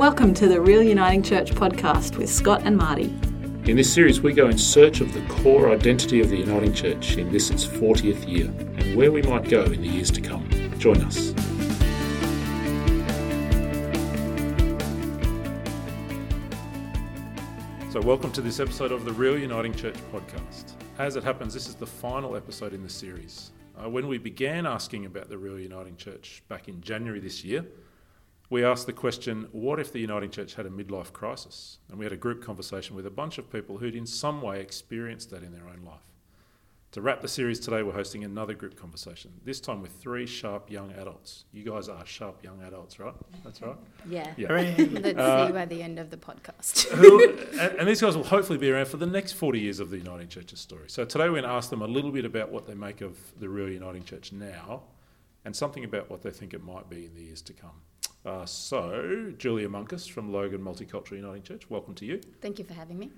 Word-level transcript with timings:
Welcome 0.00 0.32
to 0.36 0.48
the 0.48 0.58
Real 0.58 0.82
Uniting 0.82 1.22
Church 1.22 1.52
podcast 1.52 2.16
with 2.16 2.30
Scott 2.30 2.62
and 2.64 2.74
Marty. 2.74 3.14
In 3.66 3.76
this 3.76 3.92
series, 3.92 4.22
we 4.22 4.32
go 4.32 4.48
in 4.48 4.56
search 4.56 5.02
of 5.02 5.12
the 5.12 5.20
core 5.26 5.70
identity 5.70 6.22
of 6.22 6.30
the 6.30 6.38
Uniting 6.38 6.72
Church 6.72 7.18
in 7.18 7.30
this 7.30 7.50
its 7.50 7.66
40th 7.66 8.26
year 8.26 8.46
and 8.46 8.96
where 8.96 9.12
we 9.12 9.20
might 9.20 9.50
go 9.50 9.62
in 9.64 9.82
the 9.82 9.88
years 9.88 10.10
to 10.12 10.22
come. 10.22 10.48
Join 10.78 11.02
us. 11.02 11.34
So, 17.92 18.00
welcome 18.00 18.32
to 18.32 18.40
this 18.40 18.58
episode 18.58 18.92
of 18.92 19.04
the 19.04 19.12
Real 19.12 19.38
Uniting 19.38 19.74
Church 19.74 19.96
podcast. 20.10 20.76
As 20.98 21.16
it 21.16 21.24
happens, 21.24 21.52
this 21.52 21.68
is 21.68 21.74
the 21.74 21.84
final 21.84 22.36
episode 22.36 22.72
in 22.72 22.82
the 22.82 22.88
series. 22.88 23.50
Uh, 23.76 23.90
when 23.90 24.08
we 24.08 24.16
began 24.16 24.64
asking 24.64 25.04
about 25.04 25.28
the 25.28 25.36
Real 25.36 25.58
Uniting 25.58 25.96
Church 25.96 26.42
back 26.48 26.68
in 26.68 26.80
January 26.80 27.20
this 27.20 27.44
year, 27.44 27.66
we 28.50 28.64
asked 28.64 28.86
the 28.86 28.92
question 28.92 29.48
what 29.52 29.78
if 29.80 29.92
the 29.92 30.00
Uniting 30.00 30.30
Church 30.30 30.54
had 30.54 30.66
a 30.66 30.70
midlife 30.70 31.12
crisis? 31.12 31.78
And 31.88 31.98
we 31.98 32.04
had 32.04 32.12
a 32.12 32.16
group 32.16 32.42
conversation 32.44 32.96
with 32.96 33.06
a 33.06 33.10
bunch 33.10 33.38
of 33.38 33.50
people 33.50 33.78
who'd 33.78 33.94
in 33.96 34.06
some 34.06 34.42
way 34.42 34.60
experienced 34.60 35.30
that 35.30 35.42
in 35.42 35.52
their 35.52 35.66
own 35.68 35.82
life. 35.86 36.02
To 36.94 37.00
wrap 37.00 37.20
the 37.20 37.28
series 37.28 37.60
today, 37.60 37.84
we're 37.84 37.92
hosting 37.92 38.24
another 38.24 38.52
group 38.52 38.74
conversation, 38.74 39.30
this 39.44 39.60
time 39.60 39.80
with 39.80 39.92
three 39.92 40.26
sharp 40.26 40.68
young 40.72 40.90
adults. 40.94 41.44
You 41.52 41.62
guys 41.62 41.88
are 41.88 42.04
sharp 42.04 42.42
young 42.42 42.60
adults, 42.62 42.98
right? 42.98 43.14
That's 43.44 43.62
right? 43.62 43.76
Yeah. 44.08 44.32
Yeah. 44.36 44.48
Let's 44.50 45.16
Uh, 45.16 45.46
see 45.46 45.52
by 45.52 45.66
the 45.66 45.80
end 45.84 46.00
of 46.00 46.10
the 46.10 46.16
podcast. 46.16 46.88
Who- 46.88 47.38
and, 47.60 47.78
and 47.78 47.88
these 47.88 48.00
guys 48.00 48.16
will 48.16 48.24
hopefully 48.24 48.58
be 48.58 48.72
around 48.72 48.88
for 48.88 48.96
the 48.96 49.06
next 49.06 49.34
40 49.34 49.60
years 49.60 49.78
of 49.78 49.90
the 49.90 49.98
Uniting 49.98 50.26
Church's 50.26 50.58
story. 50.58 50.86
So 50.88 51.04
today 51.04 51.26
we're 51.26 51.34
going 51.40 51.44
to 51.44 51.50
ask 51.50 51.70
them 51.70 51.82
a 51.82 51.86
little 51.86 52.10
bit 52.10 52.24
about 52.24 52.50
what 52.50 52.66
they 52.66 52.74
make 52.74 53.02
of 53.02 53.16
the 53.38 53.48
real 53.48 53.68
Uniting 53.70 54.02
Church 54.02 54.32
now 54.32 54.82
and 55.44 55.54
something 55.54 55.84
about 55.84 56.10
what 56.10 56.22
they 56.22 56.30
think 56.32 56.54
it 56.54 56.64
might 56.64 56.90
be 56.90 57.06
in 57.06 57.14
the 57.14 57.22
years 57.22 57.40
to 57.42 57.52
come. 57.52 57.82
Uh, 58.24 58.44
so, 58.44 59.32
Julia 59.38 59.68
Munkus 59.68 60.08
from 60.08 60.30
Logan 60.30 60.60
Multicultural 60.60 61.16
Uniting 61.16 61.42
Church, 61.42 61.70
welcome 61.70 61.94
to 61.94 62.04
you. 62.04 62.20
Thank 62.42 62.58
you 62.58 62.64
for 62.66 62.74
having 62.74 62.98
me. 62.98 63.10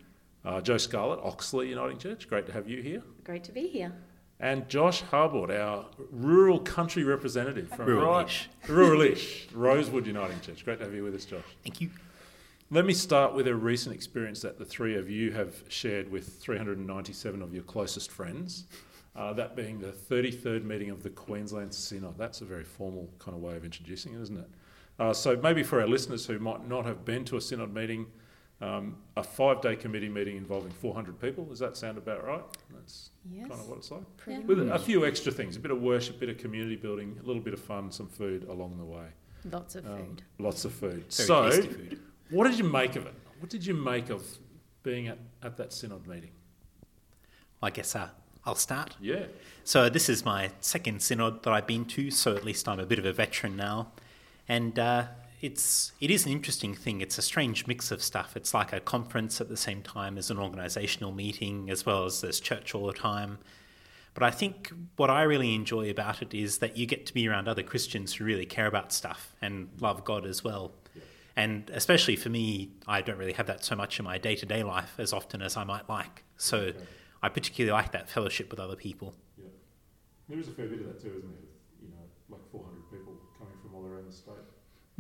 Uh, 0.45 0.61
Jo 0.61 0.77
Scarlett, 0.77 1.19
Oxley 1.25 1.69
Uniting 1.71 1.99
Church, 1.99 2.29
great 2.29 2.47
to 2.47 2.53
have 2.53 2.69
you 2.69 2.83
here. 2.83 3.03
Great 3.25 3.43
to 3.45 3.53
be 3.53 3.67
here. 3.67 3.93
And 4.39 4.69
Josh 4.69 5.03
Harbord, 5.03 5.51
our 5.51 5.87
rural 6.11 6.59
country 6.61 7.05
representative 7.05 7.69
from 7.69 7.87
Rural-ish. 7.87 9.49
Rosewood 9.53 10.07
Uniting 10.07 10.41
Church. 10.41 10.65
Great 10.65 10.79
to 10.79 10.85
have 10.85 10.95
you 10.95 11.05
with 11.05 11.15
us, 11.15 11.25
Josh. 11.25 11.45
Thank 11.63 11.81
you. 11.81 11.91
Let 12.71 12.85
me 12.85 12.93
start 12.93 13.35
with 13.35 13.47
a 13.47 13.55
recent 13.55 13.95
experience 13.95 14.41
that 14.43 14.59
the 14.59 14.65
three 14.65 14.97
of 14.97 15.09
you 15.11 15.31
have 15.33 15.63
shared 15.69 16.11
with 16.11 16.41
397 16.41 17.43
of 17.43 17.55
your 17.55 17.63
closest 17.65 18.11
friends. 18.11 18.65
Uh, 19.15 19.33
that 19.35 19.55
being 19.55 19.79
the 19.79 19.93
33rd 19.93 20.65
meeting 20.65 20.91
of 20.91 21.03
the 21.03 21.11
Queensland 21.11 21.73
Synod. 21.73 22.17
That's 22.17 22.41
a 22.41 22.45
very 22.45 22.65
formal 22.65 23.11
kind 23.19 23.37
of 23.37 23.43
way 23.43 23.57
of 23.57 23.65
introducing 23.65 24.15
it, 24.15 24.23
isn't 24.23 24.39
it? 24.39 24.49
Uh, 24.99 25.13
so 25.13 25.37
maybe 25.37 25.63
for 25.63 25.81
our 25.81 25.87
listeners 25.89 26.27
who 26.27 26.39
might 26.39 26.67
not 26.69 26.85
have 26.85 27.05
been 27.05 27.25
to 27.27 27.37
a 27.37 27.41
Synod 27.41 27.73
meeting, 27.75 28.07
um, 28.61 28.97
a 29.17 29.23
five-day 29.23 29.75
committee 29.77 30.09
meeting 30.09 30.37
involving 30.37 30.71
400 30.71 31.21
people. 31.21 31.45
Does 31.45 31.59
that 31.59 31.77
sound 31.77 31.99
about 31.99 32.25
right? 32.25 32.45
That's 32.73 33.11
Yes. 33.31 33.49
kind 33.49 33.61
of 33.61 33.69
what 33.69 33.79
it's 33.79 33.91
like. 33.91 34.17
Pretty 34.17 34.43
With 34.45 34.61
a 34.61 34.65
much. 34.65 34.83
few 34.83 35.05
extra 35.07 35.33
things, 35.33 35.57
a 35.57 35.61
bit 35.61 35.71
of 35.73 35.81
worship, 35.83 36.17
a 36.17 36.19
bit 36.19 36.29
of 36.29 36.39
community 36.39 36.77
building, 36.77 37.19
a 37.23 37.27
little 37.27 37.43
bit 37.43 37.55
of 37.55 37.61
fun, 37.61 37.91
some 37.91 38.07
food 38.09 38.45
along 38.45 38.79
the 38.79 38.85
way. 38.85 39.07
Lots 39.51 39.75
of 39.75 39.87
Um, 39.87 39.99
food. 39.99 40.23
lots 40.39 40.65
of 40.65 40.73
food. 40.73 40.93
Very 40.93 41.05
so, 41.11 41.51
tasty 41.51 41.69
food. 41.73 42.01
what 42.31 42.49
did 42.49 42.59
you 42.59 42.65
make 42.65 42.95
of 42.95 43.07
it? 43.07 43.15
What 43.41 43.51
did 43.51 43.67
you 43.67 43.75
make 43.75 44.11
of 44.11 44.25
being 44.85 45.09
at, 45.09 45.19
at 45.43 45.57
that 45.57 45.73
synod 45.73 46.07
meeting? 46.07 46.31
I 47.61 47.71
guess 47.71 47.97
uh, 47.97 48.11
I'll 48.45 48.55
start. 48.55 48.97
Yeah. 49.01 49.27
So 49.65 49.89
this 49.89 50.09
is 50.09 50.25
my 50.25 50.51
second 50.61 51.03
synod 51.03 51.43
that 51.43 51.53
I've 51.53 51.67
been 51.67 51.85
to, 51.87 52.11
so 52.11 52.37
at 52.37 52.45
least 52.45 52.69
I'm 52.69 52.79
a 52.81 52.87
bit 52.87 52.99
of 53.01 53.05
a 53.07 53.13
veteran 53.13 53.57
now, 53.57 53.93
and 54.53 54.79
uh, 54.79 55.07
it's 55.41 55.93
it 55.99 56.11
is 56.11 56.27
an 56.27 56.33
interesting 56.33 56.75
thing. 56.75 57.01
It's 57.01 57.17
a 57.17 57.23
strange 57.23 57.67
mix 57.67 57.91
of 57.91 58.03
stuff. 58.03 58.37
It's 58.37 58.53
like 58.53 58.75
a 58.75 58.81
conference 58.81 59.41
at 59.41 59.49
the 59.49 59.57
same 59.57 59.81
time 59.81 60.19
as 60.19 60.31
an 60.31 60.37
organisational 60.37 61.15
meeting, 61.15 61.71
as 61.71 61.87
well 61.87 62.05
as 62.05 62.21
there's 62.21 62.39
church 62.39 62.75
all 62.75 62.87
the 62.87 62.93
time. 62.93 63.39
But 64.13 64.25
I 64.25 64.31
think 64.31 64.71
what 64.97 65.09
I 65.09 65.23
really 65.23 65.55
enjoy 65.55 65.89
about 65.89 66.21
it 66.21 66.35
is 66.35 66.59
that 66.59 66.77
you 66.77 66.85
get 66.85 67.07
to 67.07 67.15
be 67.15 67.27
around 67.27 67.49
other 67.49 67.63
Christians 67.63 68.13
who 68.13 68.25
really 68.27 68.45
care 68.45 68.67
about 68.67 68.93
stuff 68.93 69.35
and 69.41 69.71
love 69.81 70.05
God 70.05 70.27
as 70.27 70.45
well. 70.45 70.73
And 71.35 71.71
especially 71.71 72.17
for 72.17 72.29
me, 72.29 72.73
I 72.87 73.01
don't 73.01 73.17
really 73.17 73.33
have 73.33 73.47
that 73.47 73.65
so 73.65 73.75
much 73.75 73.99
in 73.99 74.05
my 74.05 74.19
day 74.19 74.37
to 74.37 74.45
day 74.45 74.63
life 74.63 74.93
as 74.99 75.15
often 75.15 75.41
as 75.41 75.57
I 75.57 75.65
might 75.65 75.89
like. 75.89 76.25
So 76.37 76.73
I 77.23 77.31
particularly 77.31 77.73
like 77.73 77.93
that 77.93 78.11
fellowship 78.11 78.51
with 78.51 78.61
other 78.61 78.77
people. 78.77 79.15
Yeah. 79.39 79.47
There 80.29 80.39
is 80.39 80.49
a 80.49 80.51
fair 80.51 80.67
bit 80.67 80.81
of 80.81 80.89
that 80.89 81.01
too, 81.01 81.15
isn't 81.17 81.33
there? 81.33 81.49
You 81.83 81.89
know, 81.89 82.05
like 82.29 82.43
400 82.51 82.72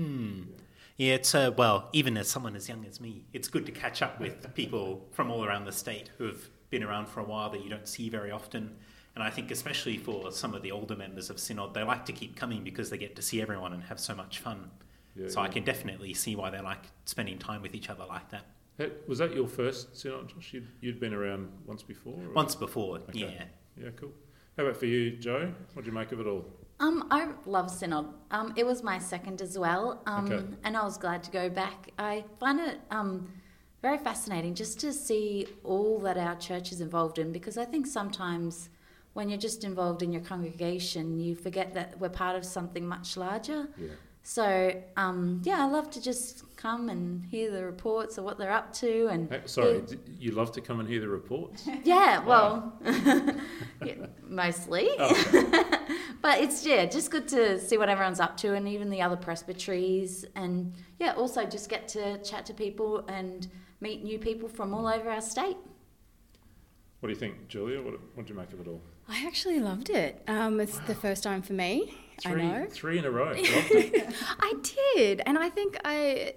Hmm. 0.02 0.42
Yeah, 0.96 1.14
it's 1.14 1.34
uh, 1.34 1.50
well, 1.56 1.88
even 1.92 2.16
as 2.16 2.28
someone 2.28 2.54
as 2.54 2.68
young 2.68 2.84
as 2.86 3.00
me, 3.00 3.24
it's 3.32 3.48
good 3.48 3.66
to 3.66 3.72
catch 3.72 4.02
up 4.02 4.20
with 4.20 4.54
people 4.54 5.06
from 5.12 5.30
all 5.30 5.44
around 5.44 5.64
the 5.64 5.72
state 5.72 6.10
who 6.18 6.24
have 6.26 6.48
been 6.70 6.82
around 6.82 7.08
for 7.08 7.20
a 7.20 7.24
while 7.24 7.50
that 7.50 7.62
you 7.62 7.70
don't 7.70 7.88
see 7.88 8.08
very 8.08 8.30
often. 8.30 8.76
And 9.14 9.22
I 9.22 9.30
think, 9.30 9.50
especially 9.50 9.98
for 9.98 10.30
some 10.32 10.54
of 10.54 10.62
the 10.62 10.70
older 10.72 10.96
members 10.96 11.28
of 11.30 11.38
Synod, 11.38 11.74
they 11.74 11.82
like 11.82 12.06
to 12.06 12.12
keep 12.12 12.34
coming 12.36 12.62
because 12.64 12.88
they 12.90 12.96
get 12.98 13.14
to 13.16 13.22
see 13.22 13.42
everyone 13.42 13.72
and 13.72 13.82
have 13.84 14.00
so 14.00 14.14
much 14.14 14.38
fun. 14.38 14.70
Yeah, 15.14 15.28
so 15.28 15.40
I 15.40 15.48
can 15.48 15.64
definitely 15.64 16.14
see 16.14 16.34
why 16.36 16.48
they 16.50 16.60
like 16.60 16.84
spending 17.04 17.38
time 17.38 17.60
with 17.62 17.74
each 17.74 17.90
other 17.90 18.04
like 18.08 18.30
that. 18.30 18.46
Hey, 18.78 18.90
was 19.06 19.18
that 19.18 19.34
your 19.34 19.46
first 19.48 19.94
synod, 19.98 20.28
Josh? 20.28 20.54
You'd, 20.54 20.68
you'd 20.80 21.00
been 21.00 21.12
around 21.12 21.50
once 21.66 21.82
before? 21.82 22.14
or- 22.14 22.32
Once 22.32 22.54
before, 22.54 22.96
Okay. 23.10 23.18
yeah. 23.18 23.44
Yeah, 23.82 23.90
cool. 23.96 24.12
How 24.56 24.64
about 24.64 24.78
for 24.78 24.86
you, 24.86 25.16
Jo? 25.16 25.52
What 25.74 25.84
do 25.84 25.90
you 25.90 25.94
make 25.94 26.12
of 26.12 26.20
it 26.20 26.26
all? 26.26 26.46
Um, 26.82 27.06
I 27.12 27.28
love 27.46 27.70
Synod. 27.70 28.06
Um, 28.32 28.52
it 28.56 28.66
was 28.66 28.82
my 28.82 28.98
second 28.98 29.40
as 29.40 29.56
well, 29.56 30.02
um, 30.06 30.24
Okay. 30.32 30.44
and 30.64 30.76
I 30.76 30.82
was 30.82 30.98
glad 30.98 31.22
to 31.22 31.30
go 31.30 31.48
back. 31.48 31.90
I 31.96 32.24
find 32.40 32.58
it 32.58 32.80
um, 32.90 33.28
very 33.82 33.98
fascinating 33.98 34.54
just 34.54 34.80
to 34.80 34.92
see 34.92 35.46
all 35.62 36.00
that 36.00 36.16
our 36.18 36.34
church 36.34 36.72
is 36.72 36.80
involved 36.80 37.18
in 37.18 37.30
because 37.30 37.56
I 37.56 37.64
think 37.64 37.86
sometimes 37.86 38.68
when 39.12 39.28
you're 39.28 39.38
just 39.38 39.62
involved 39.62 40.02
in 40.02 40.12
your 40.12 40.22
congregation, 40.22 41.20
you 41.20 41.36
forget 41.36 41.72
that 41.74 42.00
we're 42.00 42.08
part 42.08 42.34
of 42.34 42.44
something 42.44 42.84
much 42.84 43.16
larger. 43.16 43.68
Yeah. 43.78 43.90
So, 44.24 44.80
um, 44.96 45.42
yeah, 45.44 45.60
I 45.60 45.66
love 45.66 45.90
to 45.90 46.00
just 46.00 46.56
come 46.56 46.88
and 46.88 47.24
hear 47.24 47.50
the 47.50 47.64
reports 47.64 48.18
of 48.18 48.24
what 48.24 48.38
they're 48.38 48.52
up 48.52 48.72
to 48.74 49.08
and 49.08 49.28
Hey, 49.28 49.40
sorry, 49.46 49.80
d- 49.80 49.98
you 50.16 50.30
love 50.30 50.52
to 50.52 50.60
come 50.60 50.78
and 50.78 50.88
hear 50.88 51.00
the 51.00 51.08
reports? 51.08 51.68
Yeah, 51.84 52.24
well, 52.24 52.72
yeah, 53.84 54.06
mostly. 54.22 54.88
Oh. 54.98 55.88
but 56.22 56.40
it's 56.40 56.64
yeah, 56.64 56.86
just 56.86 57.10
good 57.10 57.26
to 57.28 57.58
see 57.58 57.76
what 57.76 57.88
everyone's 57.88 58.20
up 58.20 58.36
to, 58.38 58.54
and 58.54 58.68
even 58.68 58.90
the 58.90 59.02
other 59.02 59.16
presbyteries, 59.16 60.24
and 60.36 60.72
yeah, 61.00 61.14
also 61.14 61.44
just 61.44 61.68
get 61.68 61.88
to 61.88 62.18
chat 62.22 62.46
to 62.46 62.54
people 62.54 63.04
and 63.08 63.48
meet 63.80 64.04
new 64.04 64.18
people 64.20 64.48
from 64.48 64.72
all 64.72 64.86
over 64.86 65.10
our 65.10 65.20
state. 65.20 65.56
What 67.00 67.08
do 67.08 67.12
you 67.14 67.18
think, 67.18 67.48
Julia? 67.48 67.82
What, 67.82 67.94
what 68.14 68.26
do 68.26 68.32
you 68.32 68.38
make 68.38 68.52
of 68.52 68.60
it 68.60 68.68
all? 68.68 68.80
I 69.08 69.26
actually 69.26 69.58
loved 69.58 69.90
it. 69.90 70.22
Um, 70.28 70.60
it's 70.60 70.78
the 70.80 70.94
first 70.94 71.24
time 71.24 71.42
for 71.42 71.54
me. 71.54 71.98
Three, 72.20 72.42
I 72.42 72.58
know. 72.60 72.66
three 72.70 72.98
in 72.98 73.04
a 73.04 73.10
row. 73.10 73.34
I 73.36 74.54
did, 74.96 75.22
and 75.26 75.38
I 75.38 75.48
think 75.48 75.76
I. 75.84 76.34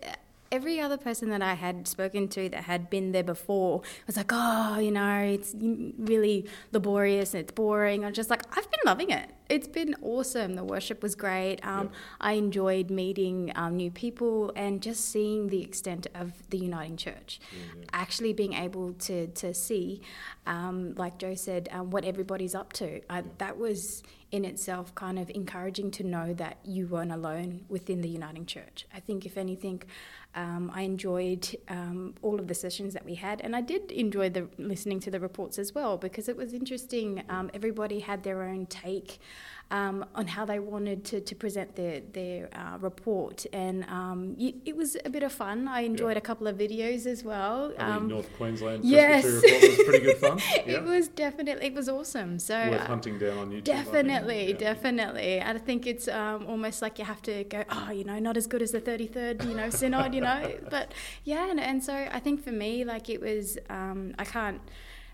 Every 0.51 0.79
other 0.79 0.95
person 0.95 1.31
that 1.31 1.41
I 1.41 1.55
had 1.55 1.87
spoken 1.87 2.29
to 2.29 2.47
that 2.49 2.63
had 2.65 2.89
been 2.89 3.11
there 3.11 3.23
before 3.23 3.81
was 4.05 4.15
like, 4.15 4.29
"Oh, 4.31 4.77
you 4.79 4.91
know, 4.91 5.17
it's 5.17 5.53
really 5.57 6.45
laborious 6.71 7.33
and 7.33 7.41
it's 7.41 7.51
boring." 7.51 8.05
I'm 8.05 8.13
just 8.13 8.29
like, 8.29 8.43
I've 8.55 8.69
been 8.69 8.79
loving 8.85 9.09
it. 9.09 9.31
It's 9.49 9.67
been 9.67 9.95
awesome. 10.01 10.53
The 10.53 10.63
worship 10.63 11.01
was 11.03 11.15
great. 11.15 11.65
Um, 11.65 11.89
I 12.21 12.33
enjoyed 12.33 12.89
meeting 12.89 13.51
um, 13.55 13.75
new 13.75 13.91
people 13.91 14.53
and 14.55 14.81
just 14.81 15.09
seeing 15.09 15.47
the 15.47 15.61
extent 15.61 16.07
of 16.15 16.31
the 16.51 16.59
Uniting 16.59 16.95
Church. 16.95 17.39
Actually, 17.91 18.31
being 18.33 18.53
able 18.53 18.93
to 18.93 19.27
to 19.27 19.53
see, 19.53 19.99
um, 20.45 20.93
like 20.95 21.17
Jo 21.17 21.33
said, 21.33 21.67
um, 21.71 21.89
what 21.89 22.05
everybody's 22.05 22.55
up 22.55 22.71
to. 22.73 23.01
I, 23.09 23.23
that 23.39 23.57
was 23.57 24.03
in 24.35 24.43
itself 24.43 24.93
kind 24.95 25.17
of 25.17 25.29
encouraging 25.29 25.89
to 25.89 26.03
know 26.03 26.33
that 26.33 26.57
you 26.65 26.85
weren't 26.87 27.11
alone 27.11 27.63
within 27.69 28.01
the 28.01 28.09
Uniting 28.09 28.45
Church. 28.45 28.85
I 28.93 28.99
think, 28.99 29.25
if 29.25 29.37
anything, 29.37 29.81
um, 30.35 30.71
I 30.73 30.81
enjoyed 30.81 31.47
um, 31.69 32.13
all 32.21 32.39
of 32.39 32.47
the 32.47 32.53
sessions 32.53 32.93
that 32.93 33.05
we 33.05 33.15
had, 33.15 33.41
and 33.41 33.55
I 33.55 33.61
did 33.61 33.91
enjoy 33.91 34.29
the 34.29 34.47
listening 34.57 34.99
to 35.01 35.11
the 35.11 35.19
reports 35.19 35.57
as 35.57 35.73
well 35.73 35.97
because 35.97 36.27
it 36.29 36.37
was 36.37 36.53
interesting. 36.53 37.23
Um, 37.29 37.49
everybody 37.53 37.99
had 38.01 38.23
their 38.23 38.43
own 38.43 38.65
take 38.65 39.19
um, 39.71 40.05
on 40.13 40.27
how 40.27 40.45
they 40.45 40.59
wanted 40.59 41.03
to, 41.05 41.21
to 41.21 41.33
present 41.35 41.75
their 41.75 42.01
their 42.13 42.49
uh, 42.55 42.77
report, 42.79 43.45
and 43.51 43.83
um, 43.85 44.35
y- 44.37 44.53
it 44.65 44.75
was 44.75 44.95
a 45.05 45.09
bit 45.09 45.23
of 45.23 45.31
fun. 45.31 45.67
I 45.67 45.81
enjoyed 45.81 46.17
a 46.17 46.21
couple 46.21 46.45
of 46.47 46.55
videos 46.57 47.07
as 47.07 47.23
well. 47.23 47.73
Um, 47.79 48.07
North 48.09 48.29
Queensland 48.37 48.85
yes. 48.85 49.23
Was 49.23 49.41
pretty 49.87 50.05
good 50.05 50.17
fun. 50.17 50.39
Yeah. 50.65 50.77
it 50.77 50.83
was 50.83 51.07
definitely 51.07 51.65
it 51.67 51.73
was 51.73 51.87
awesome. 51.89 52.37
So 52.39 52.55
Worth 52.69 52.81
uh, 52.81 52.85
hunting 52.85 53.17
down 53.17 53.37
on 53.39 53.49
YouTube. 53.51 53.63
Definitely, 53.63 54.49
Yeah. 54.51 54.57
definitely. 54.57 55.41
I 55.41 55.57
think 55.57 55.87
it's 55.87 56.07
um, 56.07 56.45
almost 56.47 56.81
like 56.83 56.99
you 56.99 57.05
have 57.05 57.21
to 57.23 57.43
go, 57.45 57.63
oh, 57.69 57.89
you 57.91 58.03
know, 58.03 58.19
not 58.19 58.37
as 58.37 58.45
good 58.47 58.61
as 58.61 58.71
the 58.71 58.81
33rd, 58.81 59.47
you 59.47 59.55
know, 59.55 59.69
synod, 59.69 60.13
you 60.13 60.21
know. 60.21 60.24
No, 60.25 60.69
but 60.69 60.93
yeah, 61.23 61.49
and, 61.49 61.59
and 61.59 61.83
so 61.83 61.93
I 61.93 62.19
think 62.19 62.43
for 62.43 62.51
me, 62.51 62.83
like 62.83 63.09
it 63.09 63.21
was, 63.21 63.57
um, 63.69 64.13
I 64.19 64.25
can't 64.25 64.61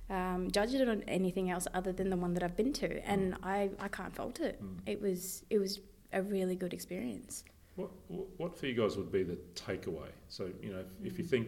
um, 0.09 0.51
judge 0.51 0.73
it 0.73 0.87
on 0.87 1.03
anything 1.07 1.49
else 1.49 1.67
other 1.73 1.91
than 1.91 2.09
the 2.09 2.17
one 2.17 2.33
that 2.33 2.43
I've 2.43 2.57
been 2.57 2.73
to, 2.73 3.05
and 3.07 3.35
I, 3.43 3.69
I 3.79 3.87
can't 3.87 4.15
fault 4.15 4.39
it. 4.39 4.61
Mm. 4.63 4.79
It 4.85 5.01
was 5.01 5.43
it 5.49 5.59
was 5.59 5.79
a 6.13 6.21
really 6.21 6.55
good 6.55 6.73
experience. 6.73 7.43
What, 7.75 7.91
what 8.07 8.27
what 8.37 8.57
for 8.57 8.67
you 8.67 8.75
guys 8.75 8.97
would 8.97 9.11
be 9.11 9.23
the 9.23 9.37
takeaway? 9.55 10.09
So, 10.27 10.49
you 10.61 10.73
know, 10.73 10.79
if, 10.79 11.13
if 11.13 11.17
you 11.17 11.23
think, 11.23 11.47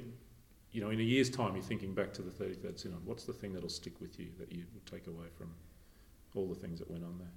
you 0.71 0.81
know, 0.81 0.89
in 0.89 0.99
a 0.99 1.03
year's 1.03 1.29
time, 1.29 1.55
you're 1.55 1.63
thinking 1.63 1.93
back 1.93 2.13
to 2.13 2.21
the 2.21 2.31
33rd 2.31 2.79
Synod, 2.79 3.05
what's 3.05 3.25
the 3.25 3.33
thing 3.33 3.53
that'll 3.53 3.69
stick 3.69 3.99
with 3.99 4.17
you 4.19 4.27
that 4.39 4.51
you 4.51 4.63
would 4.73 4.85
take 4.85 5.07
away 5.07 5.25
from 5.37 5.53
all 6.35 6.47
the 6.47 6.55
things 6.55 6.79
that 6.79 6.89
went 6.89 7.03
on 7.03 7.17
there? 7.19 7.31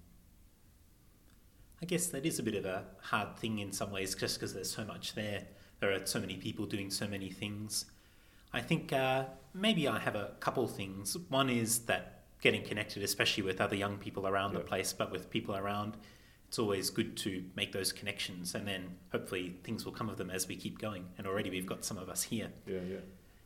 I 1.83 1.85
guess 1.85 2.07
that 2.07 2.25
is 2.25 2.39
a 2.39 2.43
bit 2.43 2.55
of 2.55 2.65
a 2.65 2.85
hard 3.03 3.37
thing 3.37 3.59
in 3.59 3.73
some 3.73 3.91
ways, 3.91 4.15
just 4.15 4.39
because 4.39 4.55
there's 4.55 4.71
so 4.71 4.85
much 4.85 5.15
there. 5.15 5.43
There 5.81 5.93
are 5.93 6.05
so 6.07 6.21
many 6.21 6.37
people 6.37 6.67
doing 6.67 6.91
so 6.91 7.07
many 7.07 7.31
things. 7.31 7.87
I 8.53 8.61
think 8.61 8.93
uh, 8.93 9.25
maybe 9.53 9.87
I 9.89 9.99
have 9.99 10.15
a 10.15 10.33
couple 10.41 10.67
things. 10.67 11.17
One 11.29 11.51
is 11.51 11.81
that 11.81 12.23
getting 12.41 12.63
connected, 12.63 13.03
especially 13.03 13.43
with 13.43 13.61
other 13.61 13.77
young 13.77 13.97
people 13.99 14.27
around 14.27 14.55
the 14.55 14.61
place, 14.61 14.93
but 14.93 15.11
with 15.11 15.31
people 15.31 15.57
around, 15.57 15.97
it's 16.49 16.59
always 16.59 16.91
good 16.91 17.17
to 17.19 17.45
make 17.57 17.73
those 17.73 17.93
connections, 17.93 18.55
and 18.55 18.67
then 18.67 18.97
hopefully 19.11 19.57
things 19.65 19.85
will 19.85 19.93
come 19.93 20.09
of 20.09 20.17
them 20.17 20.31
as 20.31 20.47
we 20.47 20.57
keep 20.57 20.79
going. 20.79 21.05
And 21.19 21.27
already 21.27 21.51
we've 21.51 21.67
got 21.67 21.85
some 21.85 21.99
of 21.99 22.09
us 22.09 22.23
here. 22.23 22.51
Yeah, 22.67 22.81
yeah. 22.89 22.97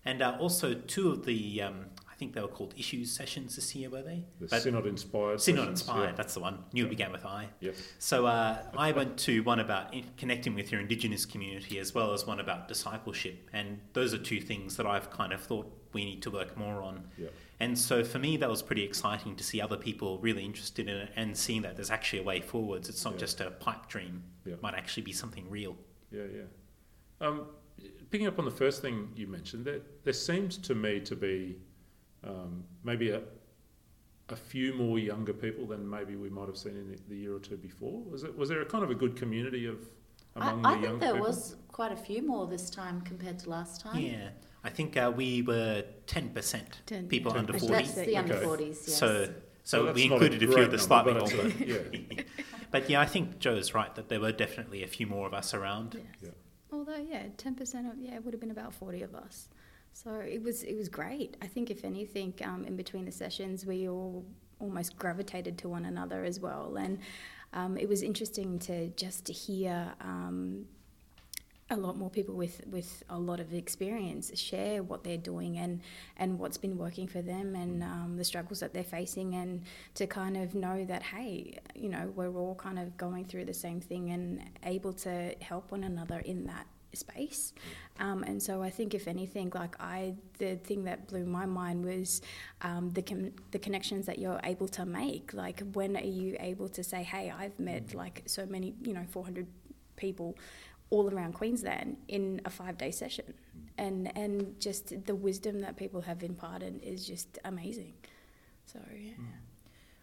And 0.04 0.22
uh, 0.22 0.36
also, 0.38 0.74
two 0.74 1.10
of 1.10 1.24
the, 1.24 1.62
um, 1.62 1.86
think 2.20 2.34
they 2.34 2.40
were 2.42 2.48
called 2.48 2.74
issues 2.76 3.10
sessions 3.10 3.56
this 3.56 3.74
year, 3.74 3.88
were 3.90 4.02
they? 4.02 4.24
The 4.38 4.46
But- 4.46 4.62
Synod 4.62 4.86
inspired. 4.86 5.40
Synod 5.40 5.60
sessions, 5.60 5.80
Inspired, 5.80 6.16
that's 6.16 6.34
the 6.34 6.40
one. 6.40 6.62
Knew 6.72 6.84
it 6.86 6.90
began 6.90 7.10
with 7.10 7.24
I. 7.24 7.48
Yeah. 7.60 7.70
Yep. 7.70 7.76
So 7.98 8.26
uh, 8.26 8.62
I 8.76 8.92
went 8.92 9.16
to 9.20 9.42
one 9.42 9.58
about 9.58 9.92
in- 9.94 10.04
connecting 10.18 10.54
with 10.54 10.70
your 10.70 10.80
Indigenous 10.82 11.24
community 11.26 11.78
as 11.78 11.94
well 11.94 12.12
as 12.12 12.26
one 12.26 12.38
about 12.38 12.68
discipleship. 12.68 13.48
And 13.52 13.80
those 13.94 14.12
are 14.14 14.18
two 14.18 14.40
things 14.40 14.76
that 14.76 14.86
I've 14.86 15.10
kind 15.10 15.32
of 15.32 15.40
thought 15.40 15.66
we 15.94 16.04
need 16.04 16.22
to 16.22 16.30
work 16.30 16.56
more 16.56 16.82
on. 16.82 17.08
Yep. 17.18 17.32
And 17.58 17.78
so 17.78 18.04
for 18.04 18.18
me, 18.18 18.36
that 18.36 18.48
was 18.48 18.62
pretty 18.62 18.84
exciting 18.84 19.34
to 19.36 19.42
see 19.44 19.60
other 19.60 19.76
people 19.76 20.18
really 20.18 20.44
interested 20.44 20.88
in 20.88 20.96
it 20.96 21.10
and 21.16 21.36
seeing 21.36 21.62
that 21.62 21.74
there's 21.76 21.90
actually 21.90 22.20
a 22.20 22.22
way 22.22 22.40
forwards. 22.40 22.88
It's 22.88 23.04
not 23.04 23.14
Yeah. 23.14 23.20
just 23.20 23.40
a 23.40 23.50
pipe 23.50 23.88
dream, 23.88 24.22
Yeah. 24.44 24.54
it 24.54 24.62
might 24.62 24.74
actually 24.74 25.02
be 25.04 25.12
something 25.12 25.48
real. 25.50 25.76
Yeah, 26.12 26.24
yeah. 26.34 27.26
Um, 27.26 27.46
picking 28.10 28.26
up 28.26 28.38
on 28.38 28.44
the 28.44 28.50
first 28.50 28.80
thing 28.82 29.10
you 29.16 29.26
mentioned, 29.26 29.64
there, 29.64 29.80
there 30.04 30.12
seems 30.12 30.56
to 30.58 30.74
me 30.74 31.00
to 31.00 31.14
be 31.16 31.56
um, 32.24 32.64
maybe 32.84 33.10
a, 33.10 33.22
a 34.28 34.36
few 34.36 34.74
more 34.74 34.98
younger 34.98 35.32
people 35.32 35.66
than 35.66 35.88
maybe 35.88 36.16
we 36.16 36.28
might 36.30 36.46
have 36.46 36.56
seen 36.56 36.76
in 36.76 36.88
the, 36.90 36.98
the 37.08 37.16
year 37.16 37.34
or 37.34 37.38
two 37.40 37.56
before. 37.56 38.00
Was 38.02 38.22
it 38.24 38.36
was 38.36 38.48
there 38.48 38.60
a 38.62 38.66
kind 38.66 38.84
of 38.84 38.90
a 38.90 38.94
good 38.94 39.16
community 39.16 39.66
of 39.66 39.78
I, 40.36 40.50
among 40.50 40.64
I 40.66 40.70
the 40.70 40.74
think 40.76 40.84
young 40.84 40.98
there 41.00 41.12
people? 41.14 41.26
was 41.26 41.56
quite 41.68 41.92
a 41.92 41.96
few 41.96 42.22
more 42.22 42.46
this 42.46 42.70
time 42.70 43.00
compared 43.02 43.38
to 43.40 43.50
last 43.50 43.80
time. 43.80 44.00
Yeah. 44.00 44.30
I 44.62 44.68
think 44.68 44.94
uh, 44.98 45.10
we 45.16 45.40
were 45.40 45.84
10% 46.06 46.62
Ten, 46.84 47.08
people 47.08 47.32
yeah. 47.32 47.38
under 47.38 47.58
40. 47.58 47.66
That's 47.72 47.94
the 47.94 48.16
under 48.18 48.34
Okay. 48.34 48.44
40s, 48.64 48.68
yes. 48.68 48.94
So, 48.94 49.32
so 49.64 49.84
that's 49.86 49.96
we 49.96 50.06
not 50.08 50.20
a 50.20 50.24
included 50.26 50.42
a, 50.42 50.52
few 50.52 50.62
of 50.64 50.70
the 50.70 50.76
number, 50.76 50.78
slightly 50.78 51.12
but 51.14 51.22
older. 51.22 51.46
a- 51.46 51.66
yeah, 52.16 52.22
But 52.70 52.90
yeah, 52.90 53.00
I 53.00 53.06
think 53.06 53.38
Jo's 53.38 53.72
right 53.72 53.94
that 53.94 54.10
there 54.10 54.20
were 54.20 54.32
definitely 54.32 54.82
a 54.82 54.86
few 54.86 55.06
more 55.06 55.26
of 55.26 55.32
us 55.32 55.54
around. 55.54 55.94
Yes. 55.96 56.04
Yeah. 56.22 56.30
Although, 56.72 56.96
yeah, 56.96 57.22
ten 57.38 57.54
percent 57.54 57.86
of 57.88 57.94
yeah, 57.98 58.16
it 58.16 58.24
would 58.24 58.34
have 58.34 58.40
been 58.40 58.50
about 58.50 58.74
forty 58.74 59.00
of 59.02 59.14
us. 59.14 59.48
So 59.92 60.14
it 60.14 60.42
was 60.42 60.62
it 60.62 60.76
was 60.76 60.88
great. 60.88 61.36
I 61.42 61.46
think 61.46 61.70
if 61.70 61.84
anything, 61.84 62.34
um, 62.44 62.64
in 62.64 62.76
between 62.76 63.04
the 63.04 63.12
sessions, 63.12 63.66
we 63.66 63.88
all 63.88 64.24
almost 64.58 64.98
gravitated 64.98 65.58
to 65.58 65.68
one 65.68 65.84
another 65.84 66.24
as 66.24 66.40
well, 66.40 66.76
and 66.76 66.98
um, 67.52 67.76
it 67.76 67.88
was 67.88 68.02
interesting 68.02 68.58
to 68.60 68.88
just 68.90 69.26
to 69.26 69.32
hear. 69.32 69.92
Um, 70.00 70.66
a 71.70 71.76
lot 71.76 71.96
more 71.96 72.10
people 72.10 72.34
with, 72.34 72.62
with 72.66 73.04
a 73.08 73.18
lot 73.18 73.38
of 73.38 73.54
experience 73.54 74.36
share 74.38 74.82
what 74.82 75.04
they're 75.04 75.16
doing 75.16 75.56
and, 75.56 75.80
and 76.16 76.38
what's 76.38 76.56
been 76.56 76.76
working 76.76 77.06
for 77.06 77.22
them 77.22 77.54
and 77.54 77.82
um, 77.82 78.16
the 78.16 78.24
struggles 78.24 78.58
that 78.58 78.74
they're 78.74 78.82
facing 78.82 79.34
and 79.36 79.62
to 79.94 80.06
kind 80.06 80.36
of 80.36 80.54
know 80.54 80.84
that 80.84 81.02
hey 81.02 81.58
you 81.76 81.88
know 81.88 82.12
we're 82.16 82.34
all 82.36 82.56
kind 82.56 82.78
of 82.78 82.96
going 82.96 83.24
through 83.24 83.44
the 83.44 83.54
same 83.54 83.80
thing 83.80 84.10
and 84.10 84.42
able 84.64 84.92
to 84.92 85.32
help 85.40 85.70
one 85.70 85.84
another 85.84 86.18
in 86.20 86.44
that 86.44 86.66
space 86.96 87.52
um, 87.98 88.22
and 88.24 88.42
so 88.42 88.62
I 88.62 88.70
think 88.70 88.94
if 88.94 89.06
anything 89.06 89.52
like 89.54 89.76
I 89.80 90.14
the 90.38 90.56
thing 90.56 90.84
that 90.84 91.08
blew 91.08 91.24
my 91.24 91.46
mind 91.46 91.84
was 91.84 92.22
um, 92.62 92.90
the 92.90 93.02
con- 93.02 93.32
the 93.50 93.58
connections 93.58 94.06
that 94.06 94.18
you're 94.18 94.40
able 94.44 94.68
to 94.68 94.84
make 94.84 95.32
like 95.32 95.62
when 95.74 95.96
are 95.96 96.02
you 96.02 96.36
able 96.40 96.68
to 96.70 96.82
say 96.82 97.02
hey 97.02 97.32
I've 97.36 97.58
met 97.58 97.94
like 97.94 98.22
so 98.26 98.46
many 98.46 98.74
you 98.82 98.92
know 98.92 99.04
400 99.10 99.46
people 99.96 100.36
all 100.90 101.12
around 101.14 101.34
Queensland 101.34 101.96
in 102.08 102.40
a 102.44 102.50
five 102.50 102.76
day 102.76 102.90
session. 102.90 103.32
And 103.78 104.14
and 104.16 104.60
just 104.60 105.06
the 105.06 105.14
wisdom 105.14 105.60
that 105.60 105.76
people 105.76 106.02
have 106.02 106.22
imparted 106.22 106.82
is 106.82 107.06
just 107.06 107.38
amazing. 107.44 107.94
So 108.66 108.80
yeah. 108.92 109.12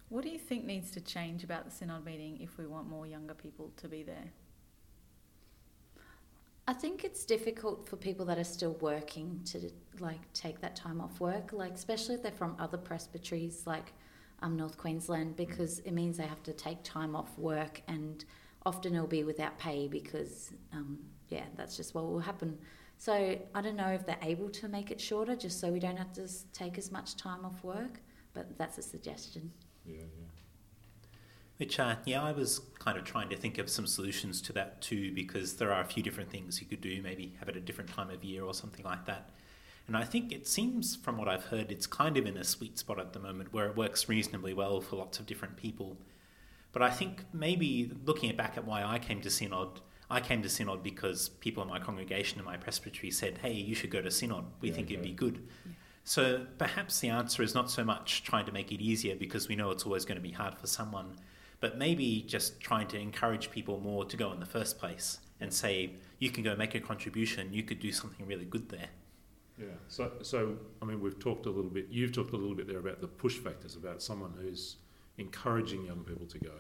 What 0.10 0.24
do 0.24 0.30
you 0.30 0.40
think 0.40 0.64
needs 0.64 0.90
to 0.92 1.02
change 1.02 1.44
about 1.44 1.66
the 1.66 1.72
synod 1.72 2.06
meeting 2.06 2.40
if 2.42 2.58
we 2.58 2.66
want 2.66 2.90
more 2.90 3.06
younger 3.06 3.34
people 3.34 3.72
to 3.78 3.90
be 3.90 4.04
there? 4.04 4.32
I 6.70 6.74
think 6.74 7.06
it's 7.06 7.24
difficult 7.24 7.88
for 7.88 7.96
people 7.96 8.26
that 8.26 8.38
are 8.38 8.44
still 8.44 8.74
working 8.82 9.40
to 9.46 9.72
like 10.00 10.32
take 10.34 10.60
that 10.62 10.76
time 10.76 11.00
off 11.00 11.20
work, 11.22 11.54
like 11.54 11.74
especially 11.74 12.16
if 12.16 12.22
they're 12.22 12.32
from 12.32 12.58
other 12.60 12.78
presbyteries 12.78 13.64
like 13.66 13.94
um, 14.42 14.58
North 14.58 14.78
Queensland, 14.78 15.38
because 15.38 15.80
it 15.80 15.92
means 15.92 16.18
they 16.18 16.28
have 16.28 16.44
to 16.44 16.52
take 16.54 16.84
time 16.84 17.16
off 17.16 17.38
work, 17.38 17.82
and 17.88 18.26
often 18.66 18.94
it'll 18.94 19.08
be 19.08 19.24
without 19.24 19.58
pay 19.58 19.88
because 19.88 20.52
um, 20.74 21.00
yeah, 21.30 21.46
that's 21.56 21.78
just 21.78 21.96
what 21.96 22.06
will 22.06 22.20
happen. 22.20 22.58
So 22.98 23.40
I 23.56 23.62
don't 23.62 23.78
know 23.78 23.88
if 23.88 24.06
they're 24.06 24.18
able 24.22 24.50
to 24.50 24.68
make 24.68 24.92
it 24.92 25.00
shorter, 25.00 25.38
just 25.38 25.62
so 25.62 25.72
we 25.72 25.80
don't 25.80 25.98
have 25.98 26.12
to 26.14 26.28
take 26.52 26.78
as 26.78 26.92
much 26.92 27.16
time 27.16 27.46
off 27.46 27.64
work. 27.64 28.02
But 28.34 28.58
that's 28.58 28.78
a 28.78 28.82
suggestion. 28.82 29.52
yeah, 29.86 29.96
yeah. 30.20 30.27
Which, 31.58 31.80
uh, 31.80 31.96
yeah, 32.06 32.24
I 32.24 32.32
was 32.32 32.62
kind 32.78 32.98
of 32.98 33.04
trying 33.04 33.30
to 33.30 33.36
think 33.36 33.58
of 33.58 33.70
some 33.70 33.88
solutions 33.88 34.42
to 34.44 34.54
that 34.54 34.82
too, 34.82 35.12
because 35.14 35.56
there 35.56 35.74
are 35.74 35.82
a 35.82 35.86
few 35.86 36.04
different 36.04 36.30
things 36.30 36.62
you 36.62 36.68
could 36.68 36.82
do, 36.82 37.02
maybe 37.02 37.34
have 37.40 37.50
it 37.50 37.58
a 37.58 37.60
different 37.60 37.90
time 37.90 38.12
of 38.12 38.24
year 38.24 38.44
or 38.44 38.54
something 38.54 38.86
like 38.86 39.06
that. 39.06 39.30
And 39.88 39.98
I 39.98 40.04
think 40.04 40.32
it 40.32 40.46
seems, 40.48 40.96
from 40.96 41.18
what 41.18 41.28
I've 41.28 41.46
heard, 41.46 41.72
it's 41.72 41.88
kind 41.88 42.18
of 42.18 42.26
in 42.26 42.38
a 42.38 42.44
sweet 42.44 42.78
spot 42.78 43.00
at 43.00 43.14
the 43.14 43.20
moment 43.20 43.54
where 43.54 43.68
it 43.68 43.78
works 43.78 44.10
reasonably 44.10 44.54
well 44.54 44.82
for 44.82 44.98
lots 44.98 45.20
of 45.20 45.26
different 45.26 45.56
people. 45.56 45.98
But 46.74 46.82
I 46.82 46.92
think 46.92 47.24
maybe 47.34 47.92
looking 48.06 48.36
back 48.36 48.58
at 48.58 48.66
why 48.66 48.84
I 48.84 49.00
came 49.00 49.22
to 49.22 49.30
Synod, 49.30 49.80
I 50.12 50.20
came 50.20 50.44
to 50.44 50.50
Synod 50.50 50.84
because 50.84 51.30
people 51.30 51.64
in 51.64 51.70
my 51.70 51.80
congregation 51.80 52.38
and 52.38 52.46
my 52.46 52.58
presbytery 52.58 53.12
said, 53.12 53.40
hey, 53.40 53.54
you 53.54 53.76
should 53.76 53.90
go 53.90 54.02
to 54.02 54.12
Synod. 54.12 54.46
We 54.62 54.70
Yeah, 54.70 54.76
think 54.76 54.92
it'd 54.92 55.04
be 55.04 55.12
good. 55.12 55.48
So 56.04 56.46
perhaps 56.58 57.00
the 57.00 57.10
answer 57.10 57.42
is 57.42 57.56
not 57.56 57.72
so 57.72 57.84
much 57.84 58.24
trying 58.24 58.46
to 58.46 58.52
make 58.52 58.72
it 58.72 58.82
easier 58.82 59.16
because 59.16 59.48
we 59.48 59.56
know 59.56 59.72
it's 59.72 59.86
always 59.86 60.06
going 60.06 60.18
to 60.18 60.22
be 60.22 60.32
hard 60.32 60.58
for 60.58 60.68
someone, 60.68 61.18
but 61.60 61.78
maybe 61.78 62.24
just 62.28 62.60
trying 62.60 62.88
to 62.88 63.00
encourage 63.00 63.52
people 63.52 63.80
more 63.80 64.06
to 64.06 64.18
go 64.18 64.32
in 64.32 64.40
the 64.40 64.46
first 64.46 64.78
place 64.78 65.20
and 65.40 65.54
say, 65.54 65.92
you 66.20 66.30
can 66.30 66.44
go 66.44 66.56
make 66.56 66.76
a 66.76 66.80
contribution, 66.80 67.54
you 67.54 67.64
could 67.64 67.80
do 67.80 67.92
something 67.92 68.26
really 68.26 68.46
good 68.46 68.70
there. 68.70 68.90
Yeah. 69.58 69.68
So, 69.88 70.12
so 70.22 70.58
I 70.82 70.86
mean, 70.86 71.02
we've 71.02 71.18
talked 71.18 71.46
a 71.48 71.50
little 71.50 71.72
bit. 71.72 71.88
You've 71.90 72.12
talked 72.12 72.34
a 72.34 72.38
little 72.38 72.56
bit 72.56 72.68
there 72.68 72.80
about 72.80 73.02
the 73.02 73.08
push 73.08 73.38
factors, 73.38 73.76
about 73.76 74.02
someone 74.02 74.34
who's 74.40 74.78
encouraging 75.18 75.86
young 75.86 76.04
people 76.04 76.28
to 76.28 76.40
go. 76.40 76.52